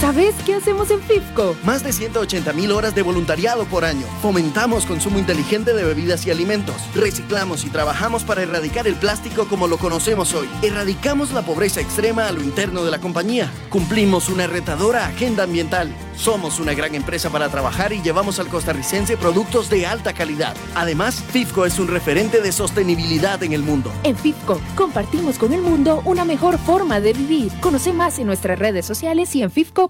[0.00, 1.56] ¿Sabes qué hacemos en FIFCO?
[1.64, 4.06] Más de 180 mil horas de voluntariado por año.
[4.22, 6.76] Fomentamos consumo inteligente de bebidas y alimentos.
[6.94, 10.48] Reciclamos y trabajamos para erradicar el plástico como lo conocemos hoy.
[10.62, 13.50] Erradicamos la pobreza extrema a lo interno de la compañía.
[13.70, 15.92] Cumplimos una retadora agenda ambiental.
[16.14, 20.56] Somos una gran empresa para trabajar y llevamos al costarricense productos de alta calidad.
[20.74, 23.92] Además, FIFCO es un referente de sostenibilidad en el mundo.
[24.02, 27.52] En FIFCO compartimos con el mundo una mejor forma de vivir.
[27.60, 29.87] Conoce más en nuestras redes sociales y en FIFCO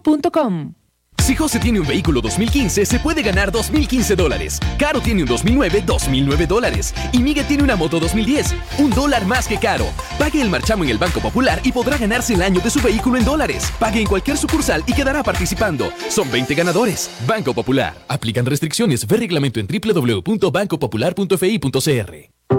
[1.28, 4.58] si José tiene un vehículo 2015, se puede ganar 2015 dólares.
[4.78, 6.94] Caro tiene un 2009, 2009 dólares.
[7.12, 9.84] Y Miguel tiene una moto 2010, un dólar más que Caro.
[10.18, 13.18] Pague el marchamo en el Banco Popular y podrá ganarse el año de su vehículo
[13.18, 13.70] en dólares.
[13.78, 15.92] Pague en cualquier sucursal y quedará participando.
[16.08, 17.11] Son 20 ganadores.
[17.26, 17.92] Banco Popular.
[18.08, 19.06] Aplican restricciones.
[19.06, 22.57] Ve reglamento en www.bancopopular.fi.cr.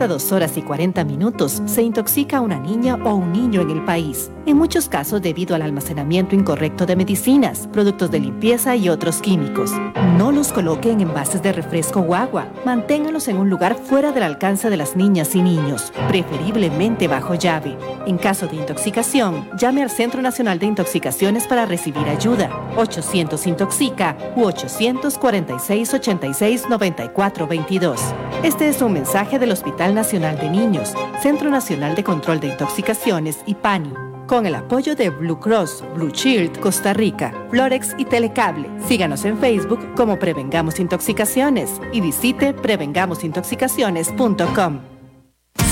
[0.00, 3.84] Cada dos horas y 40 minutos se intoxica una niña o un niño en el
[3.84, 9.20] país, en muchos casos debido al almacenamiento incorrecto de medicinas, productos de limpieza y otros
[9.20, 9.70] químicos.
[10.16, 12.48] No los coloque en envases de refresco o agua.
[12.64, 17.76] Manténgalos en un lugar fuera del alcance de las niñas y niños, preferiblemente bajo llave.
[18.06, 22.48] En caso de intoxicación, llame al Centro Nacional de Intoxicaciones para recibir ayuda.
[22.78, 28.00] 800 Intoxica u 846 86 94 22.
[28.42, 33.38] Este es un mensaje del Hospital Nacional de Niños, Centro Nacional de Control de Intoxicaciones
[33.46, 33.94] y PANI,
[34.26, 38.68] con el apoyo de Blue Cross, Blue Shield, Costa Rica, Florex y Telecable.
[38.86, 44.89] Síganos en Facebook como Prevengamos Intoxicaciones y visite prevengamosintoxicaciones.com.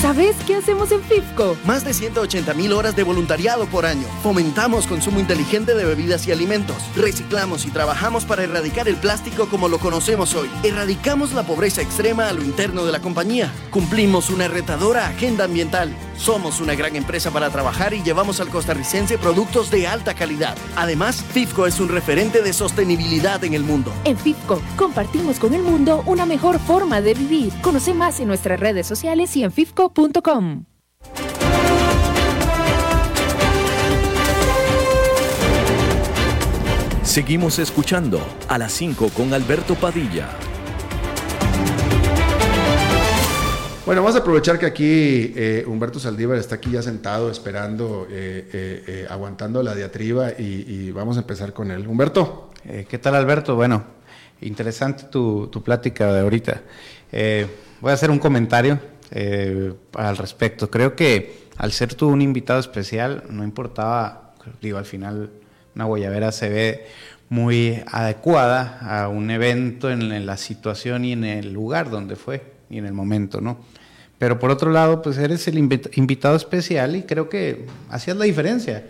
[0.01, 1.57] ¿Sabes qué hacemos en FIFCO?
[1.65, 4.07] Más de 180 mil horas de voluntariado por año.
[4.23, 6.77] Fomentamos consumo inteligente de bebidas y alimentos.
[6.95, 10.49] Reciclamos y trabajamos para erradicar el plástico como lo conocemos hoy.
[10.63, 13.51] Erradicamos la pobreza extrema a lo interno de la compañía.
[13.71, 15.93] Cumplimos una retadora agenda ambiental.
[16.15, 20.57] Somos una gran empresa para trabajar y llevamos al costarricense productos de alta calidad.
[20.75, 23.93] Además, FIFCO es un referente de sostenibilidad en el mundo.
[24.03, 27.53] En FIFCO compartimos con el mundo una mejor forma de vivir.
[27.61, 29.88] Conoce más en nuestras redes sociales y en FIFCO
[37.03, 40.29] Seguimos escuchando a las 5 con Alberto Padilla.
[43.85, 48.83] Bueno, vamos a aprovechar que aquí eh, Humberto Saldívar está aquí ya sentado, esperando, eh,
[48.87, 51.87] eh, aguantando la diatriba y, vamos a empezar con él.
[51.87, 52.51] Humberto.
[52.87, 53.55] ¿Qué tal, Alberto?
[53.55, 53.83] Bueno,
[54.41, 56.61] interesante tu, tu plática de ahorita.
[57.81, 58.79] voy a hacer un comentario
[59.11, 60.69] eh, al respecto.
[60.69, 65.29] Creo que al ser tú un invitado especial, no importaba, digo, al final
[65.75, 66.87] una guayabera se ve
[67.29, 72.77] muy adecuada a un evento en, la situación y en el lugar donde fue y
[72.77, 73.59] en el momento, ¿no?
[74.17, 78.85] Pero por otro lado, pues eres el invitado especial y creo que hacías la diferencia.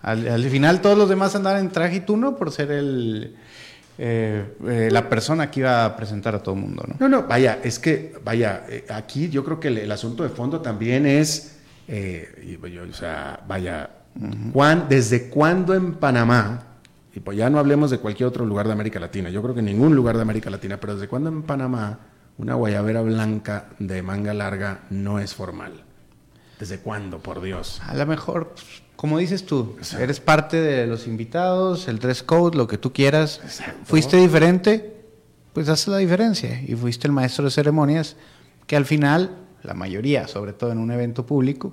[0.00, 3.36] Al, al, final todos los demás andaban en traje y tú no por ser el,
[3.98, 6.96] eh, eh, la persona que iba a presentar a todo el mundo, ¿no?
[6.98, 10.60] No, no, vaya, es que, vaya, eh, aquí yo creo que el, asunto de fondo
[10.60, 13.90] también es, o sea, vaya,
[14.88, 16.62] ¿desde cuándo en Panamá,
[17.14, 19.62] y pues ya no hablemos de cualquier otro lugar de América Latina, yo creo que
[19.62, 21.98] ningún lugar de América Latina, pero desde cuándo en Panamá
[22.38, 25.84] una guayabera blanca de manga larga no es formal?
[26.58, 27.80] ¿Desde cuándo, por Dios?
[27.86, 28.54] A lo mejor
[29.02, 33.40] como dices tú, eres parte de los invitados, el dress code, lo que tú quieras.
[33.82, 34.94] Fuiste diferente,
[35.52, 36.62] pues hace la diferencia.
[36.62, 38.14] Y fuiste el maestro de ceremonias,
[38.68, 41.72] que al final, la mayoría, sobre todo en un evento público,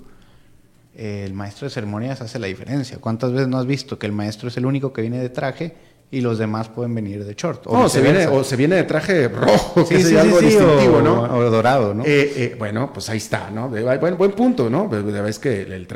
[0.96, 2.98] el maestro de ceremonias hace la diferencia.
[2.98, 5.76] ¿Cuántas veces no has visto que el maestro es el único que viene de traje
[6.12, 7.68] y los demás pueden venir de short.
[7.68, 11.22] O, se viene, o se viene de traje rojo, que es algo distintivo, ¿no?
[11.22, 12.04] O dorado, ¿no?
[12.04, 13.70] Eh, eh, bueno, pues ahí está, ¿no?
[13.70, 14.90] Buen, buen punto, ¿no?
[14.90, 15.88] Ves que el,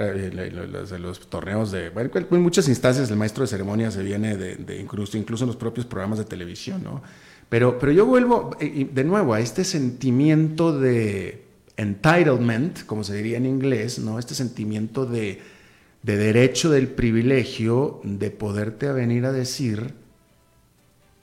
[1.02, 1.90] los, torneos de...
[1.90, 5.58] Bueno, en muchas instancias el maestro de ceremonia se viene de, incluso, incluso en los
[5.58, 7.02] propios programas de televisión, ¿no?
[7.50, 11.44] Pero, pero yo vuelvo eh, de nuevo a este sentimiento de
[11.76, 14.20] entitlement, como se diría en inglés, ¿no?
[14.20, 15.42] Este sentimiento de,
[16.04, 20.03] de derecho del privilegio de poderte venir a decir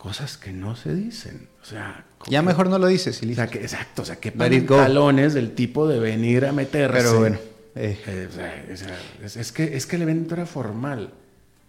[0.01, 1.49] cosas que no se dicen.
[1.61, 3.23] O sea, ya mejor no lo dices.
[3.23, 6.97] O sea, que, exacto, o sea, que pantalones del tipo de venir a meterse.
[6.97, 7.39] Pero bueno.
[7.75, 7.99] Eh.
[8.07, 8.77] Eh,
[9.23, 11.13] es, que, es que el evento era formal.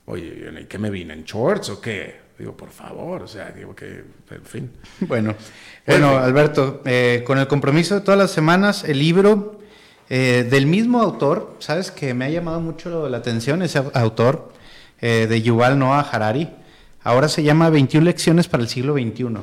[0.06, 1.14] oye, ¿y qué me vine?
[1.14, 2.22] ¿En shorts o qué?
[2.40, 4.72] Digo, por favor, o sea, digo que, en fin.
[5.02, 5.36] Bueno,
[5.86, 9.60] bueno, Alberto, eh, con el compromiso de todas las semanas, el libro
[10.10, 14.54] eh, del mismo autor, sabes que me ha llamado mucho la atención ese autor,
[15.02, 16.50] eh, de Yuval Noah Harari,
[17.04, 19.38] ahora se llama 21 lecciones para el siglo XXI.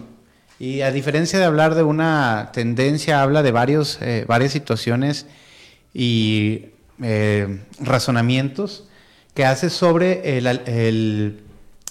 [0.58, 5.26] Y a diferencia de hablar de una tendencia, habla de varios, varias situaciones
[5.94, 6.66] y
[7.78, 8.88] razonamientos
[9.38, 10.20] que hace sobre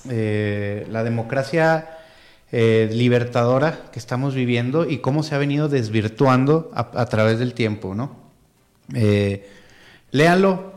[0.09, 1.97] eh, la democracia
[2.51, 7.95] eh, libertadora que estamos viviendo y cómo se ha venido desvirtuando a, través del tiempo,
[7.95, 8.17] ¿no?
[8.93, 9.49] Eh,
[10.11, 10.73] léanlo,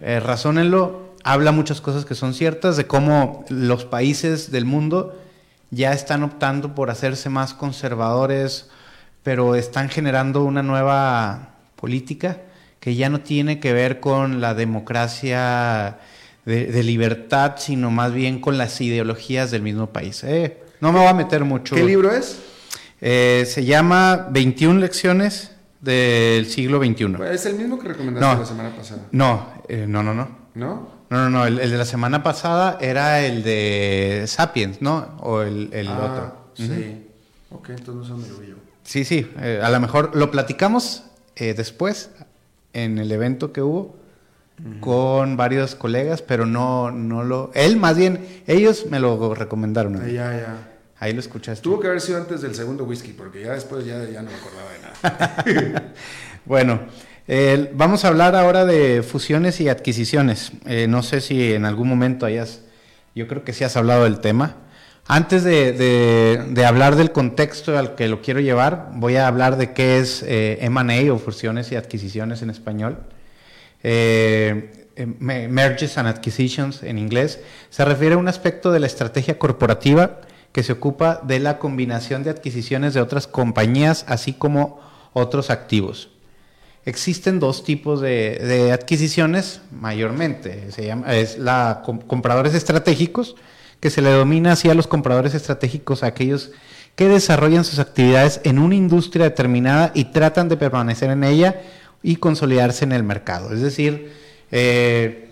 [0.00, 5.18] razónenlo, habla muchas cosas que son ciertas de cómo los países del mundo
[5.70, 8.68] ya están optando por hacerse más conservadores,
[9.22, 12.42] pero están generando una nueva política
[12.78, 15.98] que ya no tiene que ver con la democracia
[16.44, 20.22] de, libertad, sino más bien con las ideologías del mismo país.
[20.24, 21.74] Eh, no me voy a meter mucho.
[21.74, 22.38] ¿Qué libro es?
[23.00, 27.16] Eh, se llama 21 lecciones del siglo XXI.
[27.32, 29.02] ¿Es el mismo que recomendaste la semana pasada?
[29.10, 30.28] No, eh, no, no, no.
[30.54, 30.93] ¿No?
[31.14, 31.46] No, no, no.
[31.46, 35.16] El, de la semana pasada era el de Sapiens, ¿no?
[35.20, 36.36] O el, el ah, otro.
[36.54, 37.06] Sí.
[37.50, 38.56] Ok, entonces no me lo yo.
[38.82, 39.30] Sí, sí.
[39.62, 41.04] a lo mejor lo platicamos
[41.36, 42.10] después
[42.72, 43.96] en el evento que hubo
[44.80, 47.52] con varios colegas, pero no, no lo...
[47.54, 49.96] Él más bien, ellos me lo recomendaron.
[49.96, 50.68] Ah, ya, ya.
[50.98, 51.62] Ahí lo escuchaste.
[51.62, 54.36] Tuvo que haber sido antes del segundo whisky, porque ya después ya, ya no me
[54.36, 55.92] acordaba de nada.
[56.44, 56.80] bueno,
[57.72, 60.52] vamos a hablar ahora de fusiones y adquisiciones.
[60.66, 62.62] Eh, no sé si en algún momento hayas,
[63.14, 64.56] yo creo que sí has hablado del tema.
[65.06, 69.98] Antes de, hablar del contexto al que lo quiero llevar, voy a hablar de qué
[69.98, 72.98] es eh, MA o fusiones y adquisiciones en español.
[73.82, 79.38] Eh, eh, mergers and acquisitions en inglés, se refiere a un aspecto de la estrategia
[79.38, 80.20] corporativa
[80.52, 84.80] que se ocupa de la combinación de adquisiciones de otras compañías, así como
[85.12, 86.13] otros activos.
[86.86, 90.70] Existen dos tipos de, adquisiciones, mayormente.
[90.70, 93.36] Se llama, es la compradores estratégicos,
[93.80, 96.52] que se le domina así a los compradores estratégicos a aquellos
[96.94, 101.60] que desarrollan sus actividades en una industria determinada y tratan de permanecer en ella
[102.02, 103.52] y consolidarse en el mercado.
[103.52, 104.12] Es decir,
[104.52, 105.30] eh,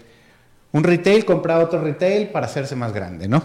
[0.73, 3.45] un retail compra otro retail para hacerse más grande, ¿no?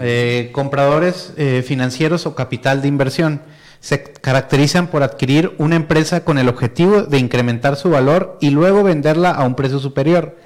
[0.00, 3.40] Eh, compradores eh, financieros o capital de inversión
[3.80, 8.82] se caracterizan por adquirir una empresa con el objetivo de incrementar su valor y luego
[8.82, 10.36] venderla a un precio superior.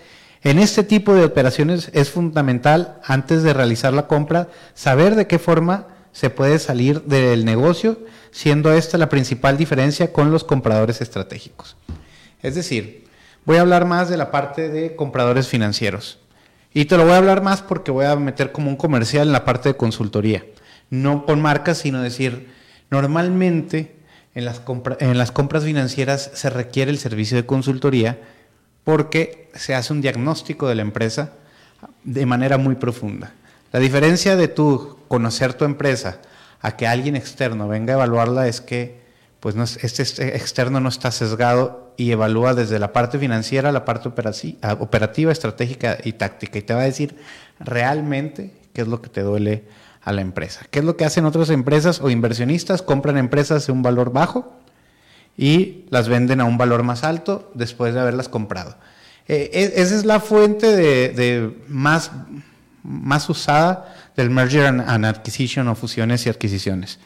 [0.42, 5.38] En este tipo de operaciones es fundamental, antes de realizar la compra, saber de qué
[5.38, 7.99] forma se puede salir del negocio
[8.33, 11.77] siendo esta la principal diferencia con los compradores estratégicos.
[12.42, 13.07] Es decir,
[13.45, 16.18] voy a hablar más de la parte de compradores financieros.
[16.75, 19.33] Y te lo voy a hablar más porque voy a meter como un comercial en
[19.33, 20.45] la parte de consultoría.
[20.90, 22.52] No con marcas, sino decir,
[22.92, 23.96] normalmente
[24.35, 28.18] en las, compras financieras se requiere el servicio de consultoría
[28.85, 31.33] porque se hace un diagnóstico de la empresa
[32.05, 33.33] de manera muy profunda.
[33.72, 36.18] La diferencia de tú conocer tu empresa
[36.61, 39.00] a que alguien externo venga a evaluarla es que
[39.40, 45.33] pues este, externo no está sesgado y evalúa desde la parte financiera, la parte operativa,
[45.33, 47.16] estratégica y táctica y te va a decir
[47.59, 49.64] realmente qué es lo que te duele
[50.03, 50.67] a la empresa.
[50.71, 52.83] ¿Qué es lo que hacen otras empresas o inversionistas?
[52.83, 54.53] Compran empresas de un valor bajo
[55.37, 58.77] y las venden a un valor más alto después de haberlas comprado.
[59.29, 62.11] Eh, e, esa es la fuente de más
[62.83, 66.98] más usada del merger and, acquisition o fusiones y adquisiciones.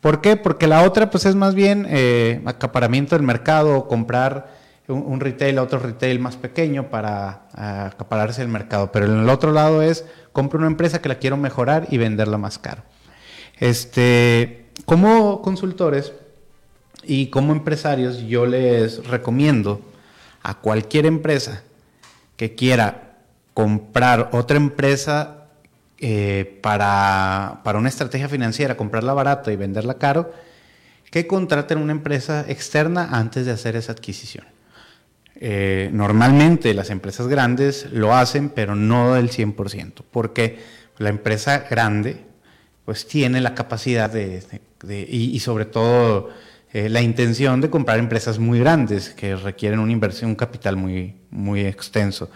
[0.00, 0.36] ¿Por qué?
[0.36, 5.58] Porque la otra pues es más bien eh, acaparamiento del mercado o comprar un, retail
[5.58, 8.90] a otro retail más pequeño para acapararse el mercado.
[8.90, 12.38] Pero en el otro lado es compro una empresa que la quiero mejorar y venderla
[12.38, 12.82] más caro.
[13.58, 16.12] Este, como consultores
[17.02, 19.80] y como empresarios yo les recomiendo
[20.42, 21.62] a cualquier empresa
[22.36, 23.18] que quiera
[23.54, 25.40] comprar otra empresa
[25.98, 30.32] eh, para, una estrategia financiera, comprarla barato y venderla caro,
[31.10, 34.46] que contraten una empresa externa antes de hacer esa adquisición.
[35.40, 40.58] Eh, normalmente las empresas grandes lo hacen, pero no del 100%, porque
[40.98, 42.24] la empresa grande
[42.84, 44.42] pues tiene la capacidad de,
[44.88, 46.28] y, sobre todo
[46.72, 51.16] eh, la intención de comprar empresas muy grandes que requieren una inversión, un capital muy,
[51.30, 52.30] muy extenso.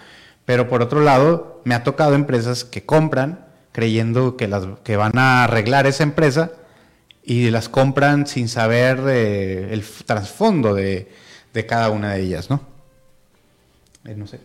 [0.45, 5.19] Pero por otro lado, me ha tocado empresas que compran creyendo que, las, que van
[5.19, 6.53] a arreglar esa empresa
[7.25, 11.09] y las compran sin saber eh, el trasfondo de,
[11.67, 12.74] cada una de ellas, ¿no?
[14.05, 14.41] Eh, no sé.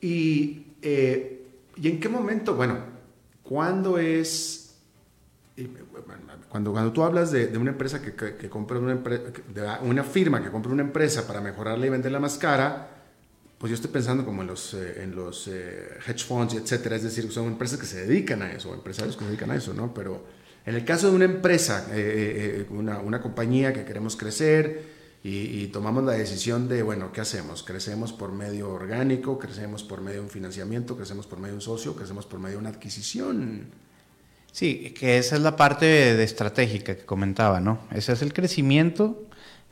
[0.00, 2.54] Y, eh, ¿Y en qué momento?
[2.54, 2.78] Bueno,
[3.42, 4.62] ¿cuándo es...
[6.50, 10.04] Cuando, cuando tú hablas de, de una empresa que, que, que compra una, de una
[10.04, 12.96] firma que compra una empresa para mejorarla y venderla más cara,
[13.58, 17.02] pues yo estoy pensando como en los, eh, en los eh, hedge funds, etcétera, es
[17.02, 19.94] decir, son empresas que se dedican a eso, empresarios que se dedican a eso, ¿no?
[19.94, 20.24] Pero
[20.66, 26.04] en el caso de una empresa, eh, una, una, compañía que queremos crecer y, tomamos
[26.04, 27.64] la decisión de, bueno, ¿qué hacemos?
[27.64, 29.38] ¿Crecemos por medio orgánico?
[29.38, 30.96] ¿Crecemos por medio de un financiamiento?
[30.96, 31.96] ¿Crecemos por medio de un socio?
[31.96, 33.66] ¿Crecemos por medio de una adquisición?
[34.52, 37.80] Sí, que esa es la parte de, estratégica que comentaba, ¿no?
[37.90, 39.24] Ese es el crecimiento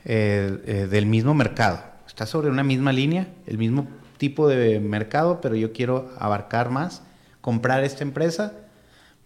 [0.03, 3.87] del mismo mercado está sobre una misma línea, el mismo
[4.17, 7.01] tipo de mercado, pero yo quiero abarcar más,
[7.41, 8.53] comprar esta empresa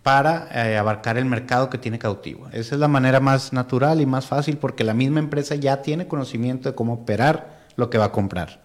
[0.10, 2.48] para eh, abarcar el mercado que tiene cautivo.
[2.52, 6.08] Esa es la manera más natural y más fácil porque la misma empresa ya tiene
[6.08, 8.60] conocimiento de cómo operar lo que va a comprar.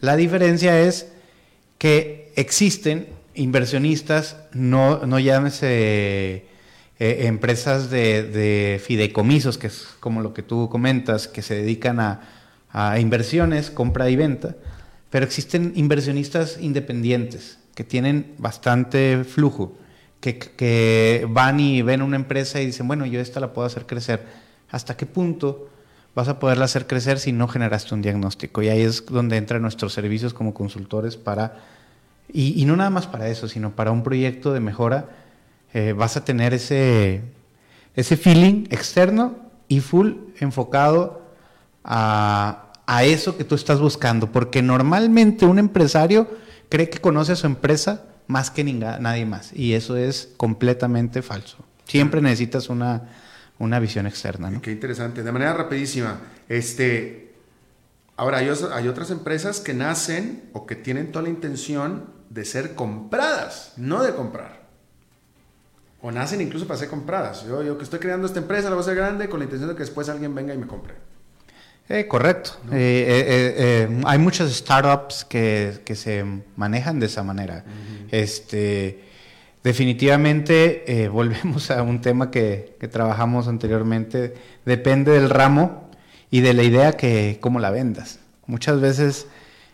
[0.00, 1.12] La diferencia es
[1.78, 6.46] que existen inversionistas, no, no llámese
[6.98, 12.00] eh, empresas de, de fideicomisos, que es como lo que tú comentas, que se dedican
[12.00, 12.20] a
[12.78, 14.54] a inversiones, compra y venta,
[15.08, 19.78] pero existen inversionistas independientes que tienen bastante flujo,
[20.34, 24.24] que, van y ven una empresa y dicen, bueno, yo esta la puedo hacer crecer.
[24.70, 25.68] ¿Hasta qué punto
[26.14, 28.62] vas a poderla hacer crecer si no generaste un diagnóstico?
[28.62, 31.60] Y ahí es donde entran nuestros servicios como consultores para,
[32.32, 35.08] y, y no nada más para eso, sino para un proyecto de mejora,
[35.72, 37.22] eh, vas a tener ese,
[37.94, 39.36] ese feeling externo
[39.68, 41.22] y full enfocado
[41.84, 46.28] a, a eso que tú estás buscando, porque normalmente un empresario
[46.68, 51.58] cree que conoce a su empresa más que nadie más, y eso es completamente falso.
[51.84, 53.02] Siempre necesitas una,
[53.58, 54.50] una visión externa.
[54.50, 54.60] ¿no?
[54.60, 55.22] Qué interesante.
[55.22, 56.18] De manera rapidísima,
[56.48, 57.34] este,
[58.16, 62.74] ahora hay, hay otras empresas que nacen o que tienen toda la intención de ser
[62.74, 64.66] compradas, no de comprar.
[66.02, 67.46] O nacen incluso para ser compradas.
[67.46, 69.70] Yo, yo que estoy creando esta empresa, la voy a hacer grande con la intención
[69.70, 70.94] de que después alguien venga y me compre.
[71.88, 72.52] Eh, correcto.
[72.64, 72.72] ¿no?
[72.72, 76.24] Eh, eh, eh, hay muchas startups que, que, se
[76.56, 77.64] manejan de esa manera.
[77.64, 78.08] Uh -huh.
[78.10, 79.04] Este,
[79.62, 84.34] definitivamente, volvemos a un tema que, que, trabajamos anteriormente.
[84.64, 85.88] Depende del ramo
[86.30, 88.18] y de la idea que cómo la vendas.
[88.46, 89.26] Muchas veces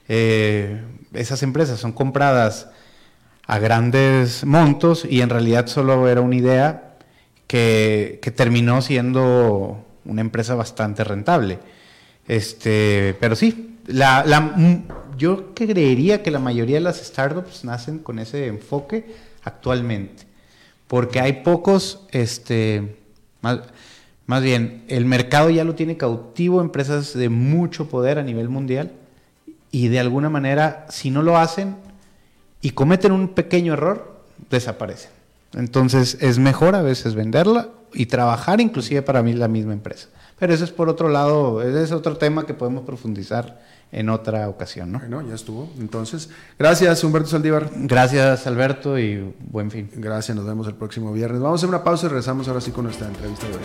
[0.09, 2.69] esas empresas son compradas
[3.47, 6.97] a grandes montos y en realidad solo era una idea
[7.47, 11.59] que, que terminó siendo una empresa bastante rentable.
[12.29, 14.83] Este, pero sí, la, la,
[15.17, 20.25] yo creería que la mayoría de las startups nacen con ese enfoque actualmente,
[20.87, 22.97] porque hay pocos, este,
[23.41, 23.61] más,
[24.27, 28.93] más bien, el mercado ya lo tiene cautivo, empresas de mucho poder a nivel mundial,
[29.71, 31.77] y de alguna manera, si no lo hacen
[32.61, 35.11] y cometen un pequeño error, desaparecen.
[35.55, 40.09] Entonces es mejor a veces venderla y trabajar inclusive para mí la misma empresa.
[40.43, 43.63] Pero eso es por otro lado, ese es otro tema que podemos profundizar
[43.93, 44.99] en otra ocasión, ¿no?
[44.99, 45.71] Bueno, ya estuvo.
[45.79, 47.71] Entonces, gracias Humberto Saldívar.
[47.73, 49.89] Gracias Alberto y buen fin.
[49.95, 51.41] Gracias, nos vemos el próximo viernes.
[51.41, 53.61] Vamos a hacer una pausa y regresamos ahora sí con nuestra entrevista de hoy.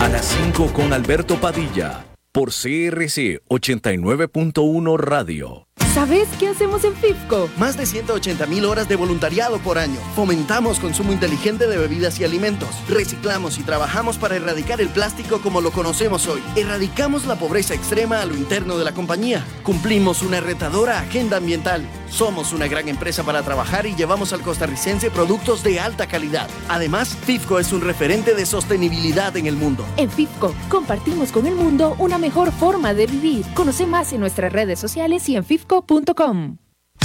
[0.00, 5.66] A las 5 con Alberto Padilla, por CRC 89.1 Radio.
[5.94, 7.50] ¿Sabes qué hacemos en FIFCO?
[7.58, 10.00] Más de 180 mil horas de voluntariado por año.
[10.16, 12.70] Fomentamos consumo inteligente de bebidas y alimentos.
[12.88, 16.42] Reciclamos y trabajamos para erradicar el plástico como lo conocemos hoy.
[16.56, 19.44] Erradicamos la pobreza extrema a lo interno de la compañía.
[19.64, 21.86] Cumplimos una retadora agenda ambiental.
[22.08, 26.48] Somos una gran empresa para trabajar y llevamos al costarricense productos de alta calidad.
[26.68, 29.84] Además, FIFCO es un referente de sostenibilidad en el mundo.
[29.96, 33.46] En FIFCO compartimos con el mundo una mejor forma de vivir.
[33.54, 35.81] Conoce más en nuestras redes sociales y en FIFCO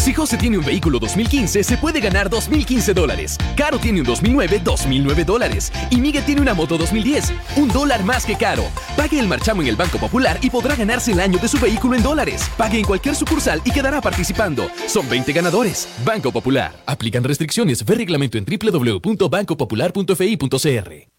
[0.08, 3.38] si José tiene un vehículo 2015, se puede ganar 2015 dólares.
[3.58, 5.70] Caro tiene un 2009, 2009 dólares.
[5.90, 8.64] Y Miguel tiene una moto 2010, un dólar más que Caro.
[8.96, 11.98] Pague el marchamo en el Banco Popular y podrá ganarse el año de su vehículo
[11.98, 12.50] en dólares.
[12.58, 14.70] Pague en cualquier sucursal y quedará participando.
[14.88, 15.90] Son 20 ganadores.
[16.06, 16.72] Banco Popular.
[16.86, 17.84] Aplican restricciones.
[17.84, 21.17] Ve reglamento en www.bancopopular.fi.cr.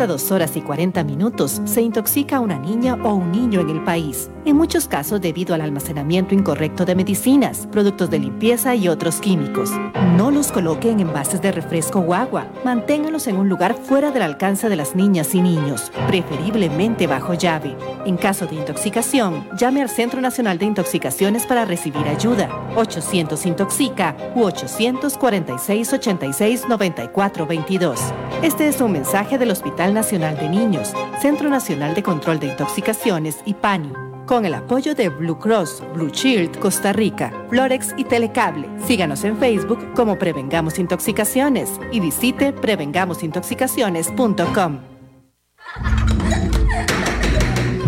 [0.00, 3.84] Cada dos horas y 40 minutos se intoxica una niña o un niño en el
[3.84, 9.16] país, en muchos casos debido al almacenamiento incorrecto de medicinas, productos de limpieza y otros
[9.16, 9.70] químicos.
[10.16, 12.46] No los coloque en envases de refresco o agua.
[12.64, 17.76] Manténgalos en un lugar fuera del alcance de las niñas y niños, preferiblemente bajo llave.
[18.06, 22.48] En caso de intoxicación, llame al Centro Nacional de Intoxicaciones para recibir ayuda.
[22.74, 28.00] 800 Intoxica u 846 86 94 22.
[28.42, 33.38] Este es un mensaje del Hospital Nacional de Niños, Centro Nacional de Control de Intoxicaciones
[33.44, 33.92] y PANI,
[34.26, 38.68] con el apoyo de Blue Cross, Blue Shield, Costa Rica, Florex y Telecable.
[38.86, 44.80] Síganos en Facebook como Prevengamos Intoxicaciones y visite prevengamosintoxicaciones.com.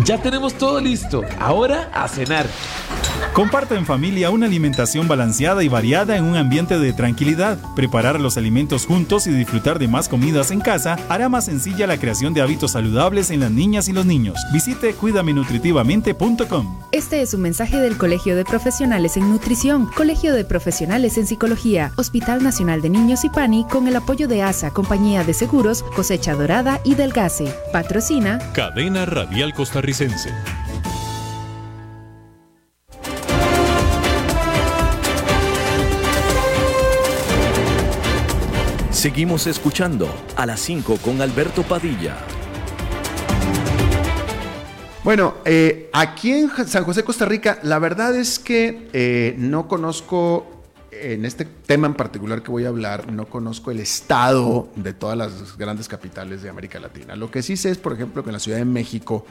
[0.03, 1.23] Ya tenemos todo listo.
[1.39, 2.45] Ahora a cenar.
[3.33, 7.57] Comparta en familia una alimentación balanceada y variada en un ambiente de tranquilidad.
[7.75, 11.97] Preparar los alimentos juntos y disfrutar de más comidas en casa hará más sencilla la
[11.97, 14.37] creación de hábitos saludables en las niñas y los niños.
[14.53, 16.79] Visite cuidamenutritivamente.com.
[16.91, 21.91] Este es un mensaje del Colegio de Profesionales en Nutrición, Colegio de Profesionales en Psicología,
[21.95, 26.35] Hospital Nacional de Niños y PANI con el apoyo de ASA, Compañía de Seguros, Cosecha
[26.35, 27.51] Dorada y Delgase.
[27.71, 30.29] Patrocina Cadena Radial Costarricense.
[39.03, 42.15] Seguimos escuchando a las 5 con Alberto Padilla.
[45.03, 50.63] Bueno, eh, aquí en San José, Costa Rica, la verdad es que eh, no conozco,
[50.89, 55.17] en este tema en particular que voy a hablar, no conozco el estado de todas
[55.17, 57.17] las grandes capitales de América Latina.
[57.17, 59.25] Lo que sí sé es, por ejemplo, que en la Ciudad de México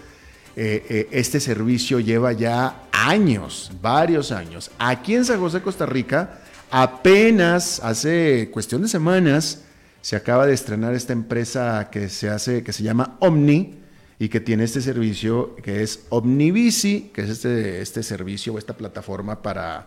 [0.54, 4.70] eh, este servicio lleva ya años, varios años.
[4.78, 6.42] Aquí en San José, Costa Rica,
[6.74, 9.60] Apenas hace cuestión de semanas
[10.00, 13.74] se acaba de estrenar esta empresa que se hace, que se llama Omni
[14.18, 18.74] y que tiene este servicio que es OmniBici, que es este, este servicio o esta
[18.74, 19.86] plataforma para,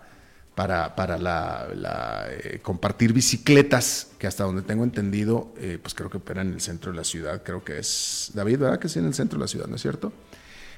[0.53, 6.17] para, para la, eh, compartir bicicletas, que hasta donde tengo entendido, eh, pues creo que
[6.17, 8.77] opera en el centro de la ciudad, creo que es David, ¿verdad?
[8.77, 10.13] Que sí, en el centro de la ciudad, ¿no es cierto?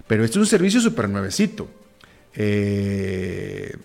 [0.07, 1.67] Pero este es un servicio súper nuevecito.
[2.33, 3.75] Eh,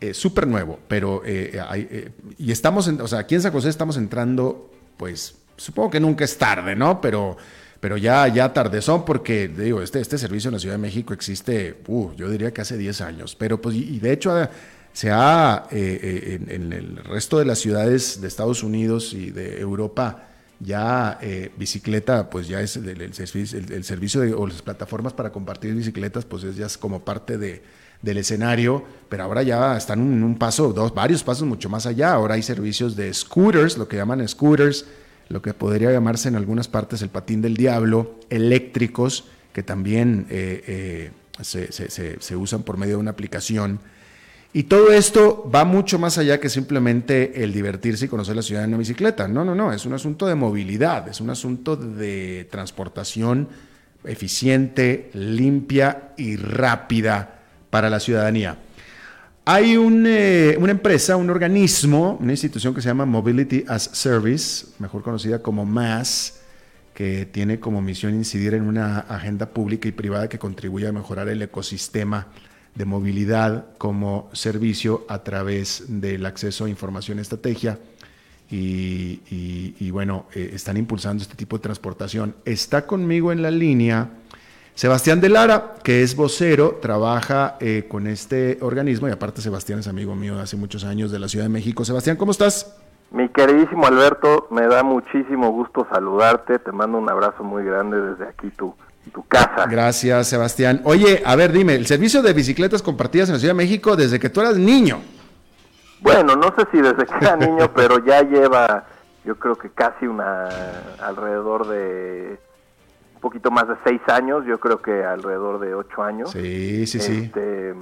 [0.00, 3.68] eh, súper nuevo, pero eh, eh, y estamos, en, o sea, aquí en San José
[3.68, 7.02] estamos entrando, pues supongo que nunca es tarde, ¿no?
[7.02, 7.36] Pero,
[7.80, 11.12] pero ya, ya tarde son porque, digo, este, este servicio en la Ciudad de México
[11.12, 14.48] existe, uh, yo diría que hace 10 años, pero pues, y, de hecho
[14.94, 20.28] se ha, en, el resto de las ciudades de Estados Unidos y de Europa,
[20.60, 21.18] ya
[21.58, 26.24] bicicleta, pues ya es el, el, el servicio de, o las plataformas para compartir bicicletas,
[26.24, 27.62] pues es ya es como parte de
[28.02, 32.12] del escenario, pero ahora ya están en un paso, dos, varios pasos mucho más allá.
[32.12, 34.86] Ahora hay servicios de scooters, lo que llaman scooters,
[35.28, 41.12] lo que podría llamarse en algunas partes el patín del diablo, eléctricos, que también eh,
[41.42, 43.80] eh, se, usan por medio de una aplicación.
[44.52, 48.64] Y todo esto va mucho más allá que simplemente el divertirse y conocer la ciudad
[48.64, 49.28] en una bicicleta.
[49.28, 53.48] No, no, no, es un asunto de movilidad, es un asunto de transportación
[54.04, 57.39] eficiente, limpia y rápida
[57.70, 58.58] para la ciudadanía.
[59.44, 65.02] Hay eh, una empresa, un organismo, una institución que se llama Mobility as Service, mejor
[65.02, 66.40] conocida como MAS,
[66.94, 71.28] que tiene como misión incidir en una agenda pública y privada que contribuye a mejorar
[71.28, 72.26] el ecosistema
[72.74, 77.78] de movilidad como servicio a través del acceso a información y estrategia.
[78.52, 82.34] Y, bueno, eh, están impulsando este tipo de transportación.
[82.44, 84.10] Está conmigo en la línea
[84.74, 89.88] Sebastián de Lara, que es vocero, trabaja eh, con este organismo y aparte Sebastián es
[89.88, 91.84] amigo mío de hace muchos años de la Ciudad de México.
[91.84, 92.80] Sebastián, ¿cómo estás?
[93.10, 98.28] Mi queridísimo Alberto, me da muchísimo gusto saludarte, te mando un abrazo muy grande desde
[98.28, 98.74] aquí tu,
[99.12, 99.66] tu casa.
[99.68, 100.80] Gracias, Sebastián.
[100.84, 104.20] Oye, a ver, dime, el servicio de bicicletas compartidas en la Ciudad de México desde
[104.20, 105.00] que tú eras niño.
[106.00, 108.86] Bueno, no sé si desde que era niño, pero ya lleva,
[109.24, 110.48] yo creo que casi una,
[111.02, 112.38] alrededor de
[113.20, 116.30] poquito más de seis años, yo creo que alrededor de ocho años.
[116.30, 117.22] Sí, sí, sí.
[117.24, 117.74] Este,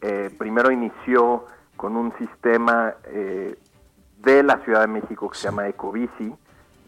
[0.00, 3.56] eh, primero inició con un sistema eh,
[4.18, 6.34] de la Ciudad de México que se llama Ecobici.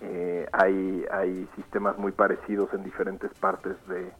[0.00, 4.10] Eh, hay, hay sistemas muy parecidos en diferentes partes de,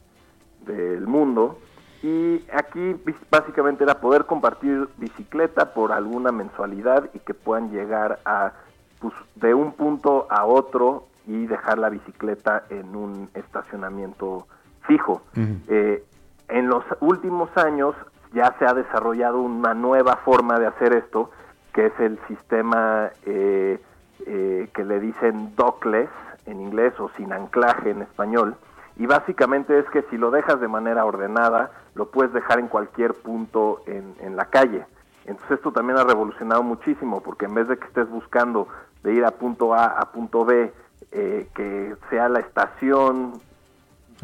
[0.65, 1.59] del mundo.
[2.03, 2.95] Y aquí
[3.29, 8.53] básicamente era poder compartir bicicleta por alguna mensualidad y que puedan llegar a
[8.99, 14.47] pues, de un punto a otro y dejar la bicicleta en un estacionamiento
[14.87, 15.21] fijo.
[15.67, 16.03] Eh,
[16.49, 17.95] en los últimos años
[18.33, 21.31] ya se ha desarrollado una nueva forma de hacer esto,
[21.73, 23.79] que es el sistema eh,
[24.25, 26.09] eh, que le dicen dockless
[26.45, 28.55] en inglés o sin anclaje en español.
[28.97, 33.13] Y básicamente es que si lo dejas de manera ordenada, lo puedes dejar en cualquier
[33.13, 34.85] punto en, en la calle.
[35.25, 38.67] Entonces esto también ha revolucionado muchísimo, porque en vez de que estés buscando
[39.03, 40.73] de ir a punto A a punto B
[41.11, 43.41] eh, que sea la estación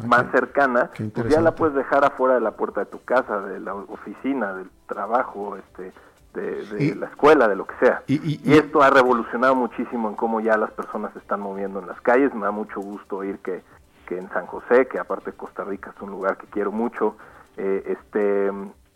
[0.06, 3.60] más cercana, pues ya la puedes dejar afuera de la puerta de tu casa, de
[3.60, 5.92] la oficina, del trabajo, este,
[6.34, 8.02] de, la escuela, de lo que sea.
[8.06, 12.00] Y, esto ha revolucionado muchísimo en cómo ya las personas se están moviendo en las
[12.00, 12.32] calles.
[12.34, 13.62] Me da mucho gusto oír que,
[14.06, 17.16] que en San José, que aparte Costa Rica es un lugar que quiero mucho,
[17.56, 18.52] eh, este,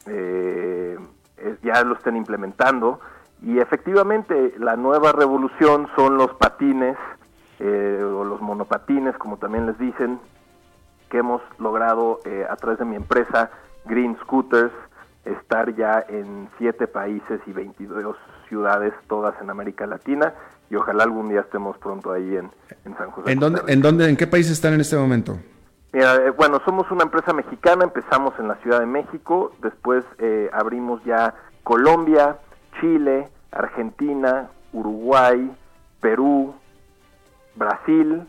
[0.07, 0.99] eh,
[1.63, 3.01] ya lo estén implementando.
[3.43, 6.97] Y efectivamente la nueva revolución son los patines
[7.63, 10.19] eh, o los monopatines, como también les dicen,
[11.11, 13.51] que hemos logrado a través de mi empresa
[13.85, 14.73] Green Scooters,
[15.25, 18.17] estar ya en siete países y 22
[18.49, 20.35] ciudades, todas en América Latina,
[20.71, 22.51] y ojalá algún día estemos pronto ahí en,
[22.97, 23.33] San José.
[23.33, 25.39] ¿En dónde, ¿En dónde, en qué países están en este momento?
[25.93, 30.49] Mira, eh, bueno, somos una empresa mexicana, empezamos en la Ciudad de México, después eh,
[30.53, 32.39] abrimos ya Colombia,
[32.81, 35.51] Chile, Argentina, Uruguay,
[36.01, 36.55] Perú,
[37.55, 38.23] Brasil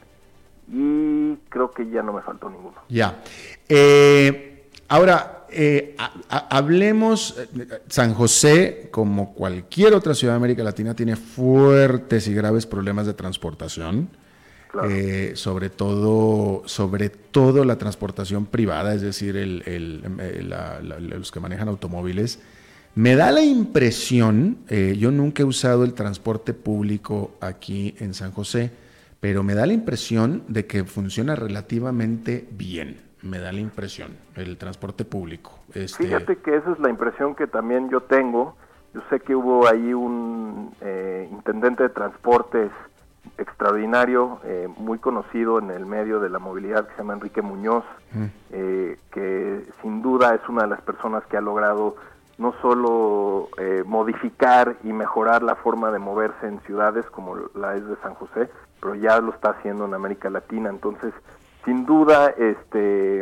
[0.67, 2.75] y creo que ya no me faltó ninguno.
[2.89, 3.21] Ya.
[3.67, 5.95] Eh, ahora, eh,
[6.29, 12.65] hablemos, eh, San José, como cualquier otra ciudad de América Latina, tiene fuertes y graves
[12.65, 14.09] problemas de transportación.
[14.89, 19.35] Eh, sobre todo sobre todo la transportación privada, es decir,
[20.95, 22.39] los que manejan automóviles.
[22.95, 28.71] Me da la impresión, yo nunca he usado el transporte público aquí en San José,
[29.23, 34.57] pero me da la impresión de que funciona relativamente bien me da la impresión, el
[34.57, 35.59] transporte público.
[35.73, 36.03] Este...
[36.03, 38.57] Fíjate que esa es la impresión que también yo tengo.
[38.93, 42.69] Yo sé que hubo ahí un eh, intendente de transportes
[43.37, 47.85] extraordinario, eh, muy conocido en el medio de la movilidad, que se llama Enrique Muñoz,
[48.51, 51.95] eh, que sin duda es una de las personas que ha logrado
[52.37, 53.47] no solo
[53.85, 58.49] modificar y mejorar la forma de moverse en ciudades como la es de San José,
[58.83, 60.69] pero ya lo está haciendo en América Latina.
[60.69, 61.13] Entonces,
[61.63, 63.21] sin duda este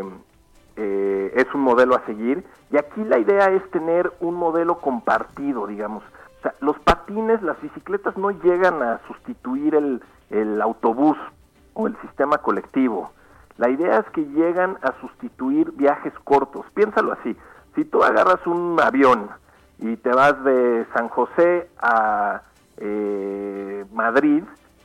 [0.76, 2.44] eh, es un modelo a seguir.
[2.72, 6.04] Y aquí la idea es tener un modelo compartido digamos.
[6.40, 10.02] O sea, los patines las bicicletas no llegan a sustituir el,
[10.32, 11.18] el autobús
[11.76, 13.12] o el sistema colectivo.
[13.58, 16.66] La idea es que llegan a sustituir viajes cortos.
[16.74, 17.38] Piénsalo así.
[17.76, 19.30] Si tú agarras un avión
[19.78, 22.42] y te vas de San José a
[22.78, 24.44] eh, Madrid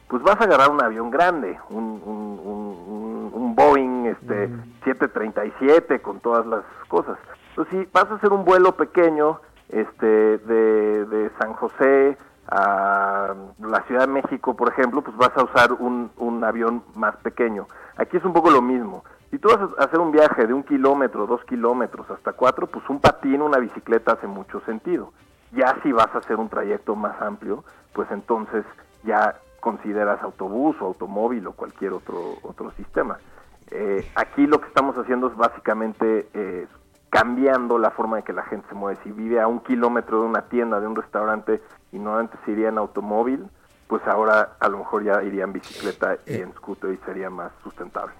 [0.09, 4.49] pues vas a agarrar un avión grande, un, un, Boeing este,
[4.85, 7.17] 737 con todas las cosas.
[7.51, 9.41] Entonces, si vas a hacer un vuelo pequeño
[9.71, 15.43] este, de, de San José a la Ciudad de México, por ejemplo, pues vas a
[15.43, 17.67] usar un, un avión más pequeño.
[17.97, 19.05] Aquí es un poco lo mismo.
[19.31, 22.89] Si tú vas a hacer un viaje de un kilómetro, dos kilómetros, hasta cuatro, pues
[22.91, 25.13] un patín, una bicicleta hace mucho sentido.
[25.53, 28.65] Ya si vas a hacer un trayecto más amplio, pues entonces
[29.03, 33.19] ya consideras autobús o automóvil o cualquier otro, otro sistema.
[33.71, 36.67] Eh, aquí lo que estamos haciendo es básicamente eh,
[37.11, 38.99] cambiando la forma de que la gente se mueve.
[39.03, 41.61] Si vive a un kilómetro de una tienda, de un restaurante,
[41.93, 43.45] y no antes iría en automóvil,
[43.89, 47.31] pues ahora a lo mejor ya iría en bicicleta y eh, en scooter y sería
[47.31, 48.15] más sustentable.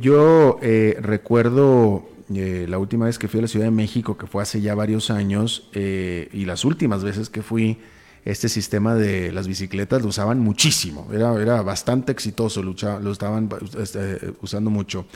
[0.00, 0.58] yo
[1.00, 4.74] recuerdo la última vez que fui a la Ciudad de México, que fue hace ya
[4.74, 7.80] varios años, y las últimas veces que fui,
[8.24, 12.72] este sistema de las bicicletas lo usaban muchísimo, era, era bastante exitoso, lo,
[13.10, 13.48] estaban
[13.78, 15.06] este, usando mucho.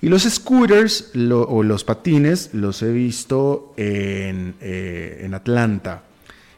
[0.00, 6.02] Y los scooters o los patines los he visto en, eh, Atlanta,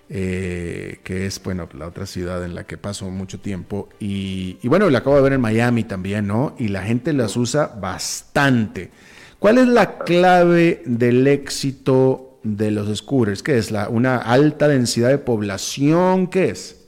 [0.09, 3.89] eh, que es, bueno, la otra ciudad en la que paso mucho tiempo.
[4.01, 6.55] Y, y bueno, lo acabo de ver en Miami también, ¿no?
[6.59, 8.91] Y la gente las usa bastante.
[9.39, 13.43] ¿Cuál es la clave del éxito de los scooters?
[13.43, 13.73] ¿Qué es?
[13.73, 16.29] La, ¿Una alta densidad de población?
[16.29, 16.81] ¿Qué es?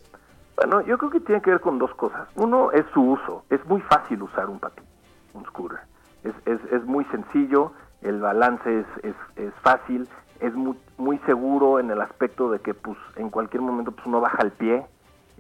[0.57, 2.29] Bueno, yo creo que tiene que ver con dos cosas.
[2.37, 3.45] Uno es su uso.
[3.51, 4.85] Es muy fácil usar un patín,
[5.35, 5.81] un scooter.
[6.25, 10.09] Es, es, es muy sencillo, el balance es, es, es fácil,
[10.41, 14.21] es muy, muy seguro en el aspecto de que pues en cualquier momento pues uno
[14.21, 14.87] baja el pie,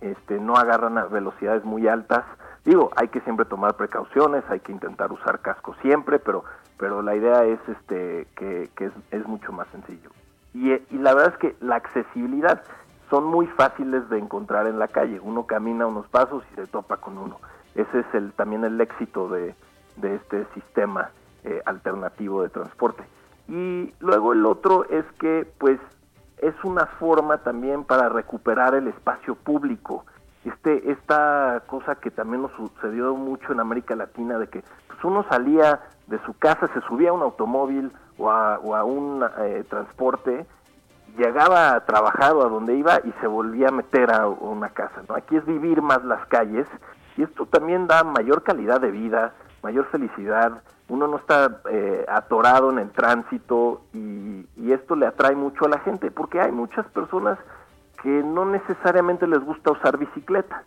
[0.01, 2.25] este, no agarran a velocidades muy altas.
[2.67, 6.45] Digo, hay que siempre tomar precauciones, hay que intentar usar casco siempre, pero
[6.79, 8.71] pero la idea es este que,
[9.11, 10.11] es, mucho más sencillo.
[10.55, 12.63] Y, la verdad es que la accesibilidad
[13.11, 15.21] son muy fáciles de encontrar en la calle.
[15.21, 17.39] Uno camina unos pasos y se topa con uno.
[17.75, 19.55] Ese es el, también el éxito de,
[19.97, 21.11] de este sistema
[21.45, 23.05] eh, alternativo de transporte.
[23.49, 25.79] Y luego el otro es que pues
[26.39, 30.05] es una forma también para recuperar el espacio público.
[30.47, 35.27] Este, esta cosa que también nos sucedió mucho en América Latina de que pues, uno
[35.29, 40.47] salía de su casa, se subía a un automóvil o a, un eh, transporte,
[41.19, 45.03] llegaba a trabajar o a donde iba y se volvía a meter a una casa.
[45.09, 45.17] ¿no?
[45.17, 46.69] Aquí es vivir más las calles
[47.17, 49.35] y esto también da mayor calidad de vida,
[49.65, 55.35] mayor felicidad, uno no está eh, atorado en el tránsito y, y, esto le atrae
[55.35, 57.37] mucho a la gente porque hay muchas personas
[58.07, 60.63] que no necesariamente les gusta usar bicicleta.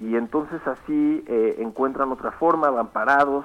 [0.00, 3.44] Y entonces así eh, encuentran otra forma, van parados,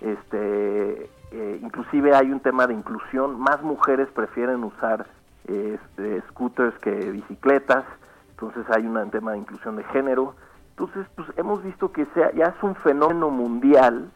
[0.00, 5.06] este, eh, inclusive hay un tema de inclusión, más mujeres prefieren usar
[5.46, 7.84] este, scooters que bicicletas,
[8.30, 10.34] entonces hay un tema de inclusión de género,
[10.70, 14.10] entonces pues hemos visto que sea, ya es un fenómeno mundial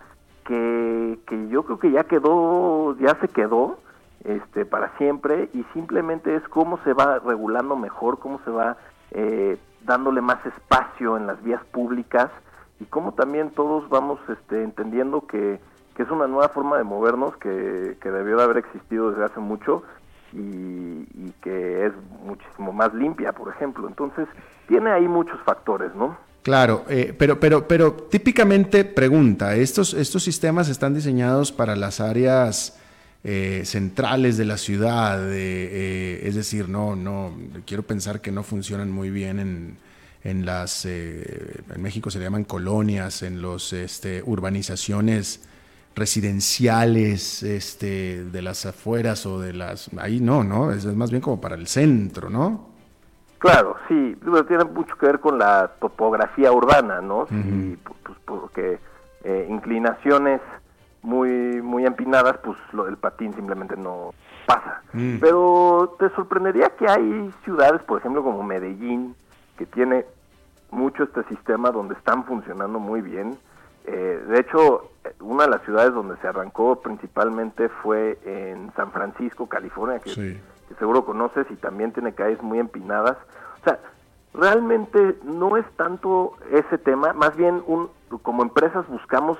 [0.45, 3.79] que, que yo creo que ya quedó, ya se quedó,
[4.25, 8.77] este, para siempre y simplemente es cómo se va regulando mejor, cómo se va
[9.11, 12.31] eh, dándole más espacio en las vías públicas
[12.81, 15.61] y cómo también todos vamos este, entendiendo que,
[15.95, 19.41] que es una nueva forma de movernos que, que debió de haber existido desde hace
[19.41, 19.83] mucho
[20.33, 21.93] y, y, que es
[22.25, 23.87] muchísimo más limpia, por ejemplo.
[23.87, 24.27] Entonces,
[24.67, 26.17] tiene ahí muchos factores, ¿no?
[26.43, 32.81] Claro, eh, pero, pero, pero típicamente pregunta, estos, estos sistemas están diseñados para las áreas
[33.27, 37.33] eh, centrales de la ciudad, eh, es decir, no, no,
[37.67, 39.79] quiero pensar que no funcionan muy bien en,
[40.25, 45.49] en las, eh, en México se le llaman colonias, en los este, urbanizaciones
[45.97, 50.71] residenciales este, de las afueras o de las, ahí no, ¿no?
[50.71, 52.69] Es, más bien como para el centro, ¿no?
[53.39, 57.27] Claro, sí, tiene mucho que ver con la topografía urbana, ¿no?
[57.31, 58.79] Sí, pues, porque
[59.49, 60.43] inclinaciones
[61.05, 64.13] muy muy empinadas, pues lo del patín simplemente no
[64.47, 64.83] pasa.
[64.93, 65.19] Mm.
[65.21, 69.15] Pero te sorprendería que hay ciudades, por ejemplo, como Medellín,
[69.57, 70.07] que tiene
[70.71, 73.37] mucho este sistema donde están funcionando muy bien.
[73.87, 74.91] Eh, de hecho,
[75.21, 80.75] una de las ciudades donde se arrancó principalmente fue en San Francisco, California, que, que
[80.79, 83.19] seguro conoces y también tiene calles muy empinadas.
[83.61, 83.79] O sea,
[84.33, 87.91] realmente no es tanto ese tema, más bien un,
[88.23, 89.39] como empresas buscamos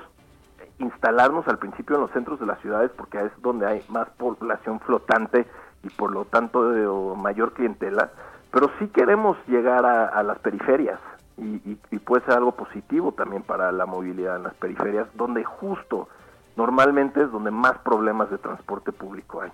[0.79, 4.79] instalarnos al principio en los centros de las ciudades porque es donde hay más población
[4.81, 5.45] flotante
[5.83, 8.11] y por lo tanto de mayor clientela,
[8.51, 10.99] pero sí queremos llegar a, las periferias
[11.37, 16.07] y, puede ser algo positivo también para la movilidad en las periferias, donde justo
[16.55, 19.51] normalmente es donde más problemas de transporte público hay.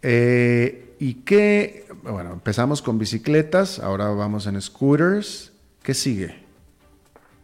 [0.00, 1.86] Eh, ¿Y qué?
[2.02, 5.52] Bueno, empezamos con bicicletas, ahora vamos en scooters.
[5.82, 6.44] ¿Qué sigue?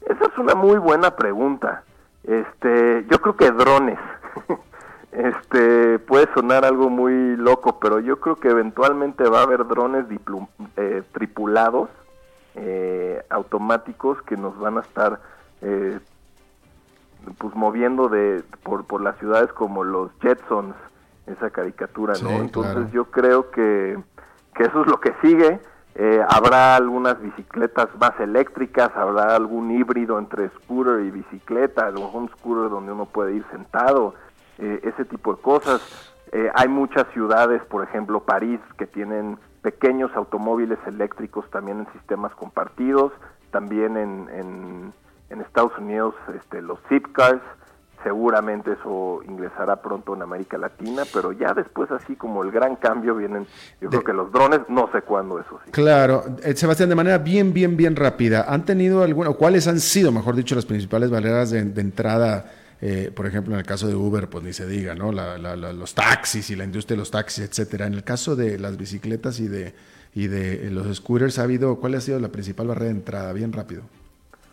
[0.02, 1.84] Esa es una muy buena pregunta.
[2.24, 3.98] Este, yo creo que drones.
[5.12, 10.06] este, puede sonar algo muy loco, pero yo creo que eventualmente va a haber drones
[10.76, 11.88] eh, tripulados,
[12.54, 15.20] eh, automáticos, que nos van a estar
[15.62, 15.98] eh,
[17.38, 20.74] pues moviendo de por, por las ciudades como los Jetsons,
[21.26, 22.30] esa caricatura, ¿no?
[22.30, 23.98] Entonces yo creo que,
[24.54, 25.60] que eso es lo que sigue
[26.00, 32.70] eh, habrá algunas bicicletas más eléctricas, habrá algún híbrido entre scooter y bicicleta, un scooter
[32.70, 34.14] donde uno puede ir sentado,
[34.58, 35.82] eh, ese tipo de cosas.
[36.30, 42.32] Eh, hay muchas ciudades, por ejemplo París, que tienen pequeños automóviles eléctricos también en sistemas
[42.36, 43.12] compartidos,
[43.50, 44.92] también en, en,
[45.30, 47.42] en Estados Unidos este, los zip cars,
[48.02, 53.14] seguramente eso ingresará pronto en América Latina, pero ya después así como el gran cambio
[53.14, 53.46] vienen,
[53.80, 55.70] yo creo que los drones, no sé cuándo eso sí.
[55.70, 59.80] Claro, eh, Sebastián, de manera bien, bien, bien rápida, ¿han tenido alguna, o cuáles han
[59.80, 62.52] sido, mejor dicho, las principales barreras de, entrada?
[62.80, 65.10] Eh, por ejemplo, en el caso de Uber, pues ni se diga, ¿no?
[65.10, 67.86] los taxis y la industria de los taxis, etcétera.
[67.86, 69.74] En el caso de las bicicletas y de,
[70.14, 73.32] y de los scooters, ¿ha habido, cuál ha sido la principal barrera de entrada?
[73.32, 73.82] Bien rápido.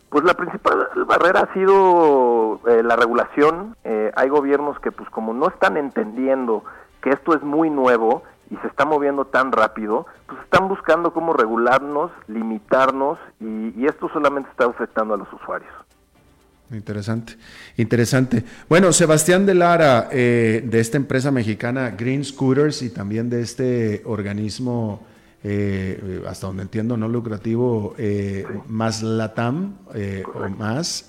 [0.08, 3.76] Pues la principal barrera ha sido eh, la regulación.
[3.84, 6.64] Eh, hay gobiernos que pues como no están entendiendo
[7.02, 11.32] que esto es muy nuevo y se está moviendo tan rápido, pues están buscando cómo
[11.32, 15.70] regularnos, limitarnos y, esto solamente está afectando a los usuarios.
[16.72, 17.36] Interesante,
[17.76, 18.44] interesante.
[18.68, 24.02] Bueno, Sebastián de Lara, eh, de esta empresa mexicana Green Scooters y también de este
[24.04, 25.06] organismo
[25.44, 31.08] eh, hasta donde entiendo, no lucrativo, eh, más LATAM eh, o más,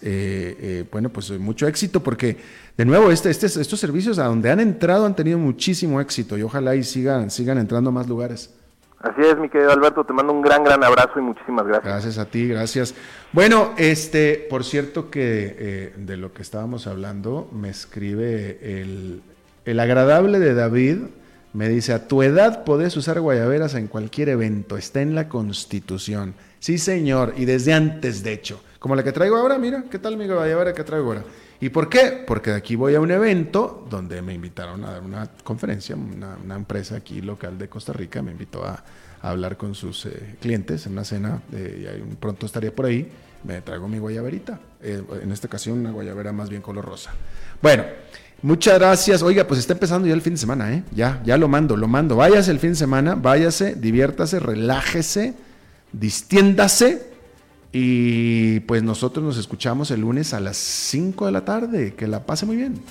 [0.92, 2.38] bueno, pues mucho éxito porque,
[2.78, 6.44] de nuevo, este, este, estos servicios a donde han entrado han tenido muchísimo éxito y
[6.44, 8.54] ojalá y sigan, sigan entrando a más lugares.
[9.00, 11.86] Así es, mi querido Alberto, te mando un gran, gran abrazo y muchísimas gracias.
[11.86, 12.96] Gracias a ti, gracias.
[13.32, 19.22] Bueno, este, por cierto que de lo que estábamos hablando, me escribe el,
[19.66, 20.98] el agradable de David,
[21.54, 26.34] me dice, a tu edad podés usar guayaberas en cualquier evento, está en la constitución.
[26.60, 28.62] Sí, señor, y desde antes, de hecho.
[28.80, 31.24] Como la que traigo ahora, mira, ¿qué tal mi guayabera que traigo ahora?
[31.60, 32.24] ¿Y por qué?
[32.26, 36.56] Porque de aquí voy a un evento donde me invitaron a dar una conferencia, una,
[36.56, 38.84] empresa aquí local de Costa Rica me invitó a,
[39.20, 43.10] hablar con sus eh, clientes en una cena, eh, y pronto estaría por ahí,
[43.44, 47.14] me traigo mi guayaberita, eh, en esta ocasión una guayabera más bien color rosa.
[47.60, 47.84] Bueno,
[48.42, 49.24] Muchas gracias.
[49.24, 50.84] Oiga, pues está empezando ya el fin de semana, ¿eh?
[50.96, 52.16] Ya, ya lo mando, lo mando.
[52.16, 55.34] Váyase el fin de semana, váyase, diviértase, relájese,
[55.92, 57.08] distiéndase
[57.72, 61.94] y pues nosotros nos escuchamos el lunes a las 5 de la tarde.
[61.96, 62.82] Que la pase muy bien.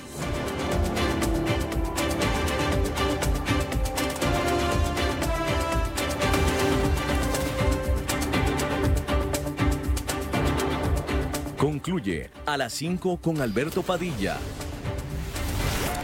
[11.57, 14.37] Concluye a las 5 con Alberto Padilla.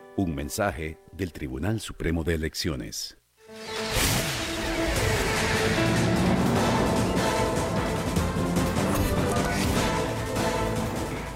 [0.21, 3.17] Un mensaje del Tribunal Supremo de Elecciones.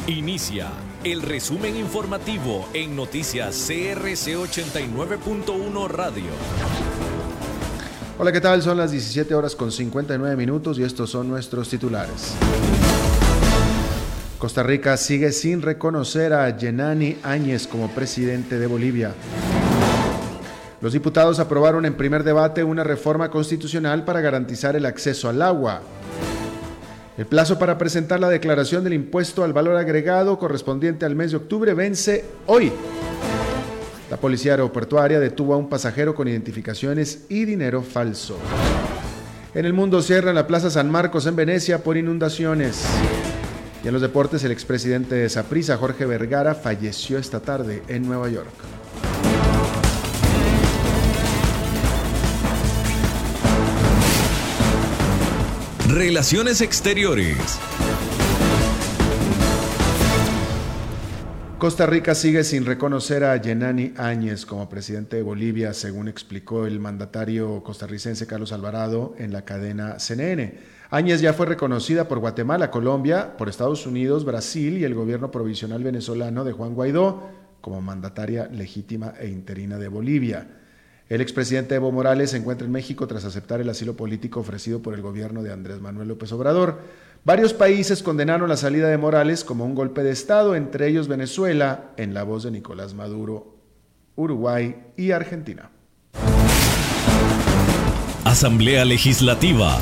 [0.06, 0.70] Inicia
[1.04, 6.26] el resumen informativo en noticias CRC 89.1 Radio.
[8.20, 8.62] Hola, ¿qué tal?
[8.62, 12.36] Son las 17 horas con 59 minutos y estos son nuestros titulares.
[14.46, 19.12] Costa Rica sigue sin reconocer a Yenani Áñez como presidente de Bolivia.
[20.82, 25.82] Los diputados aprobaron en primer debate una reforma constitucional para garantizar el acceso al agua.
[27.18, 31.38] El plazo para presentar la declaración del impuesto al valor agregado correspondiente al mes de
[31.38, 32.72] octubre vence hoy.
[34.12, 38.38] La policía aeroportuaria detuvo a un pasajero con identificaciones y dinero falso.
[39.56, 42.86] En el mundo cierran la Plaza San Marcos en Venecia por inundaciones.
[43.86, 48.28] Y en los deportes, el expresidente de Saprissa, Jorge Vergara, falleció esta tarde en Nueva
[48.30, 48.50] York.
[55.88, 57.60] Relaciones Exteriores.
[61.66, 66.80] Costa Rica sigue sin reconocer a Yenani Áñez como presidente de Bolivia, según explicó el
[66.80, 70.60] mandatario costarricense Carlos Alvarado en la cadena CNN.
[70.92, 75.84] Áñez ya fue reconocida por Guatemala, Colombia, por Estados Unidos, Brasil y el gobierno provisional
[75.84, 80.46] venezolano de Juan Guaidó como mandataria legítima e interina de Bolivia.
[81.10, 84.94] El expresidente Evo Morales se encuentra en México tras aceptar el asilo político ofrecido por
[84.94, 86.78] el gobierno de Andrés Manuel López Obrador.
[87.26, 91.86] Varios países condenaron la salida de Morales como un golpe de Estado, entre ellos Venezuela,
[91.98, 93.58] en la voz de Nicolás Maduro,
[94.16, 95.72] Uruguay y Argentina.
[98.24, 99.80] Asamblea Legislativa.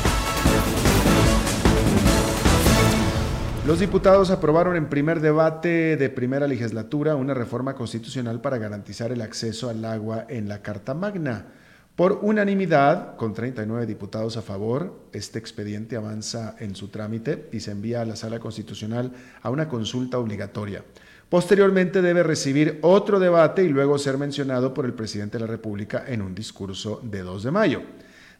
[3.67, 9.21] Los diputados aprobaron en primer debate de primera legislatura una reforma constitucional para garantizar el
[9.21, 11.47] acceso al agua en la Carta Magna.
[11.95, 17.69] Por unanimidad, con 39 diputados a favor, este expediente avanza en su trámite y se
[17.69, 19.11] envía a la Sala Constitucional
[19.43, 20.83] a una consulta obligatoria.
[21.29, 26.03] Posteriormente debe recibir otro debate y luego ser mencionado por el presidente de la República
[26.07, 27.81] en un discurso de 2 de mayo.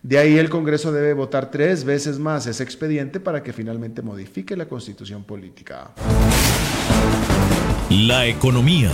[0.01, 4.57] De ahí el Congreso debe votar tres veces más ese expediente para que finalmente modifique
[4.57, 5.91] la constitución política.
[7.91, 8.91] La economía.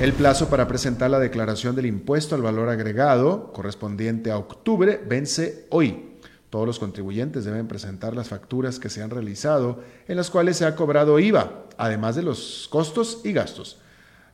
[0.00, 5.66] El plazo para presentar la declaración del impuesto al valor agregado correspondiente a octubre vence
[5.70, 6.14] hoy.
[6.50, 10.66] Todos los contribuyentes deben presentar las facturas que se han realizado en las cuales se
[10.66, 13.80] ha cobrado IVA, además de los costos y gastos.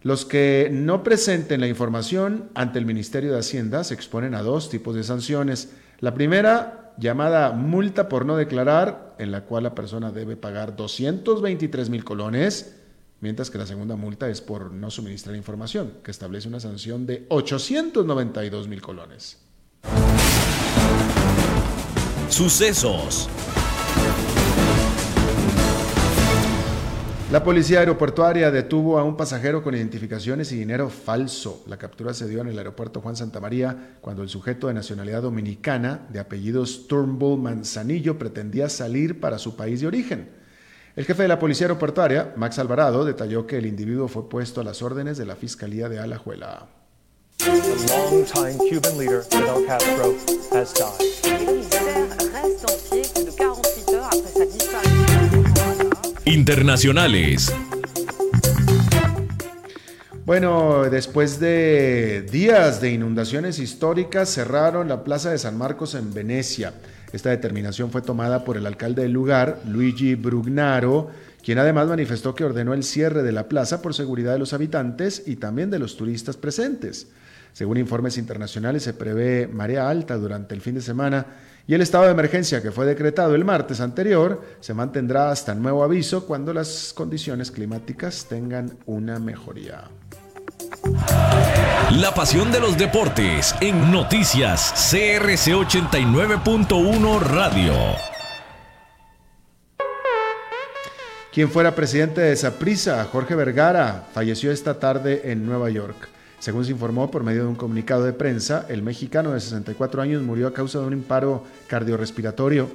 [0.03, 4.69] Los que no presenten la información ante el Ministerio de Hacienda se exponen a dos
[4.69, 5.71] tipos de sanciones.
[6.01, 11.89] La primera, llamada multa por no declarar, en la cual la persona debe pagar 223
[11.89, 12.84] mil colones,
[13.21, 17.27] mientras que la segunda multa es por no suministrar información, que establece una sanción de
[17.29, 19.39] 892 mil colones.
[22.29, 23.29] Sucesos.
[27.35, 31.65] La policía aeroportuaria detuvo a un pasajero con identificaciones y dinero falso.
[31.67, 35.23] La captura se dio en el aeropuerto Juan Santa María cuando el sujeto de nacionalidad
[35.23, 40.44] dominicana, de apellidos Turnbull Manzanillo, pretendía salir para su país de origen.
[40.97, 44.65] El jefe de la policía aeroportuaria, Max Alvarado, detalló que el individuo fue puesto a
[44.65, 46.69] las órdenes de la Fiscalía de Alajuela.
[56.27, 57.53] Internacionales.
[60.25, 66.73] Bueno, después de días de inundaciones históricas, cerraron la Plaza de San Marcos en Venecia.
[67.15, 71.11] Esta determinación fue tomada por el alcalde del lugar, Luigi Brugnaro,
[71.45, 75.23] quien además manifestó que ordenó el cierre de la plaza por seguridad de los habitantes
[75.25, 77.07] y también de los turistas presentes.
[77.53, 81.25] Según informes internacionales, se prevé marea alta durante el fin de semana
[81.69, 85.85] y el estado de emergencia que fue decretado el martes anterior se mantendrá hasta nuevo
[85.85, 89.85] aviso cuando las condiciones climáticas tengan una mejoría.
[92.01, 97.73] La pasión de los deportes en noticias CRC 89.1 Radio.
[101.33, 106.09] Quien fuera presidente de Saprissa, Jorge Vergara, falleció esta tarde en Nueva York.
[106.39, 110.23] Según se informó por medio de un comunicado de prensa, el mexicano de 64 años
[110.23, 112.69] murió a causa de un imparo cardiorrespiratorio.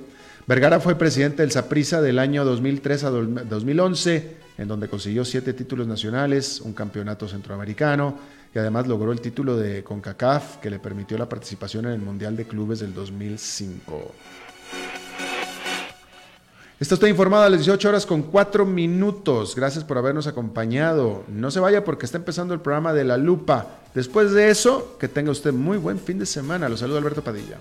[0.48, 5.88] Vergara fue presidente del Saprissa del año 2003 a 2011, en donde consiguió siete títulos
[5.88, 8.18] nacionales, un campeonato centroamericano
[8.54, 12.36] y además logró el título de CONCACAF que le permitió la participación en el Mundial
[12.36, 14.12] de Clubes del 2005.
[16.78, 19.56] Está informado a las 18 horas con 4 minutos.
[19.56, 21.24] Gracias por habernos acompañado.
[21.30, 23.68] No se vaya porque está empezando el programa de La Lupa.
[23.94, 26.68] Después de eso, que tenga usted muy buen fin de semana.
[26.68, 27.58] Lo saludo Alberto Padilla.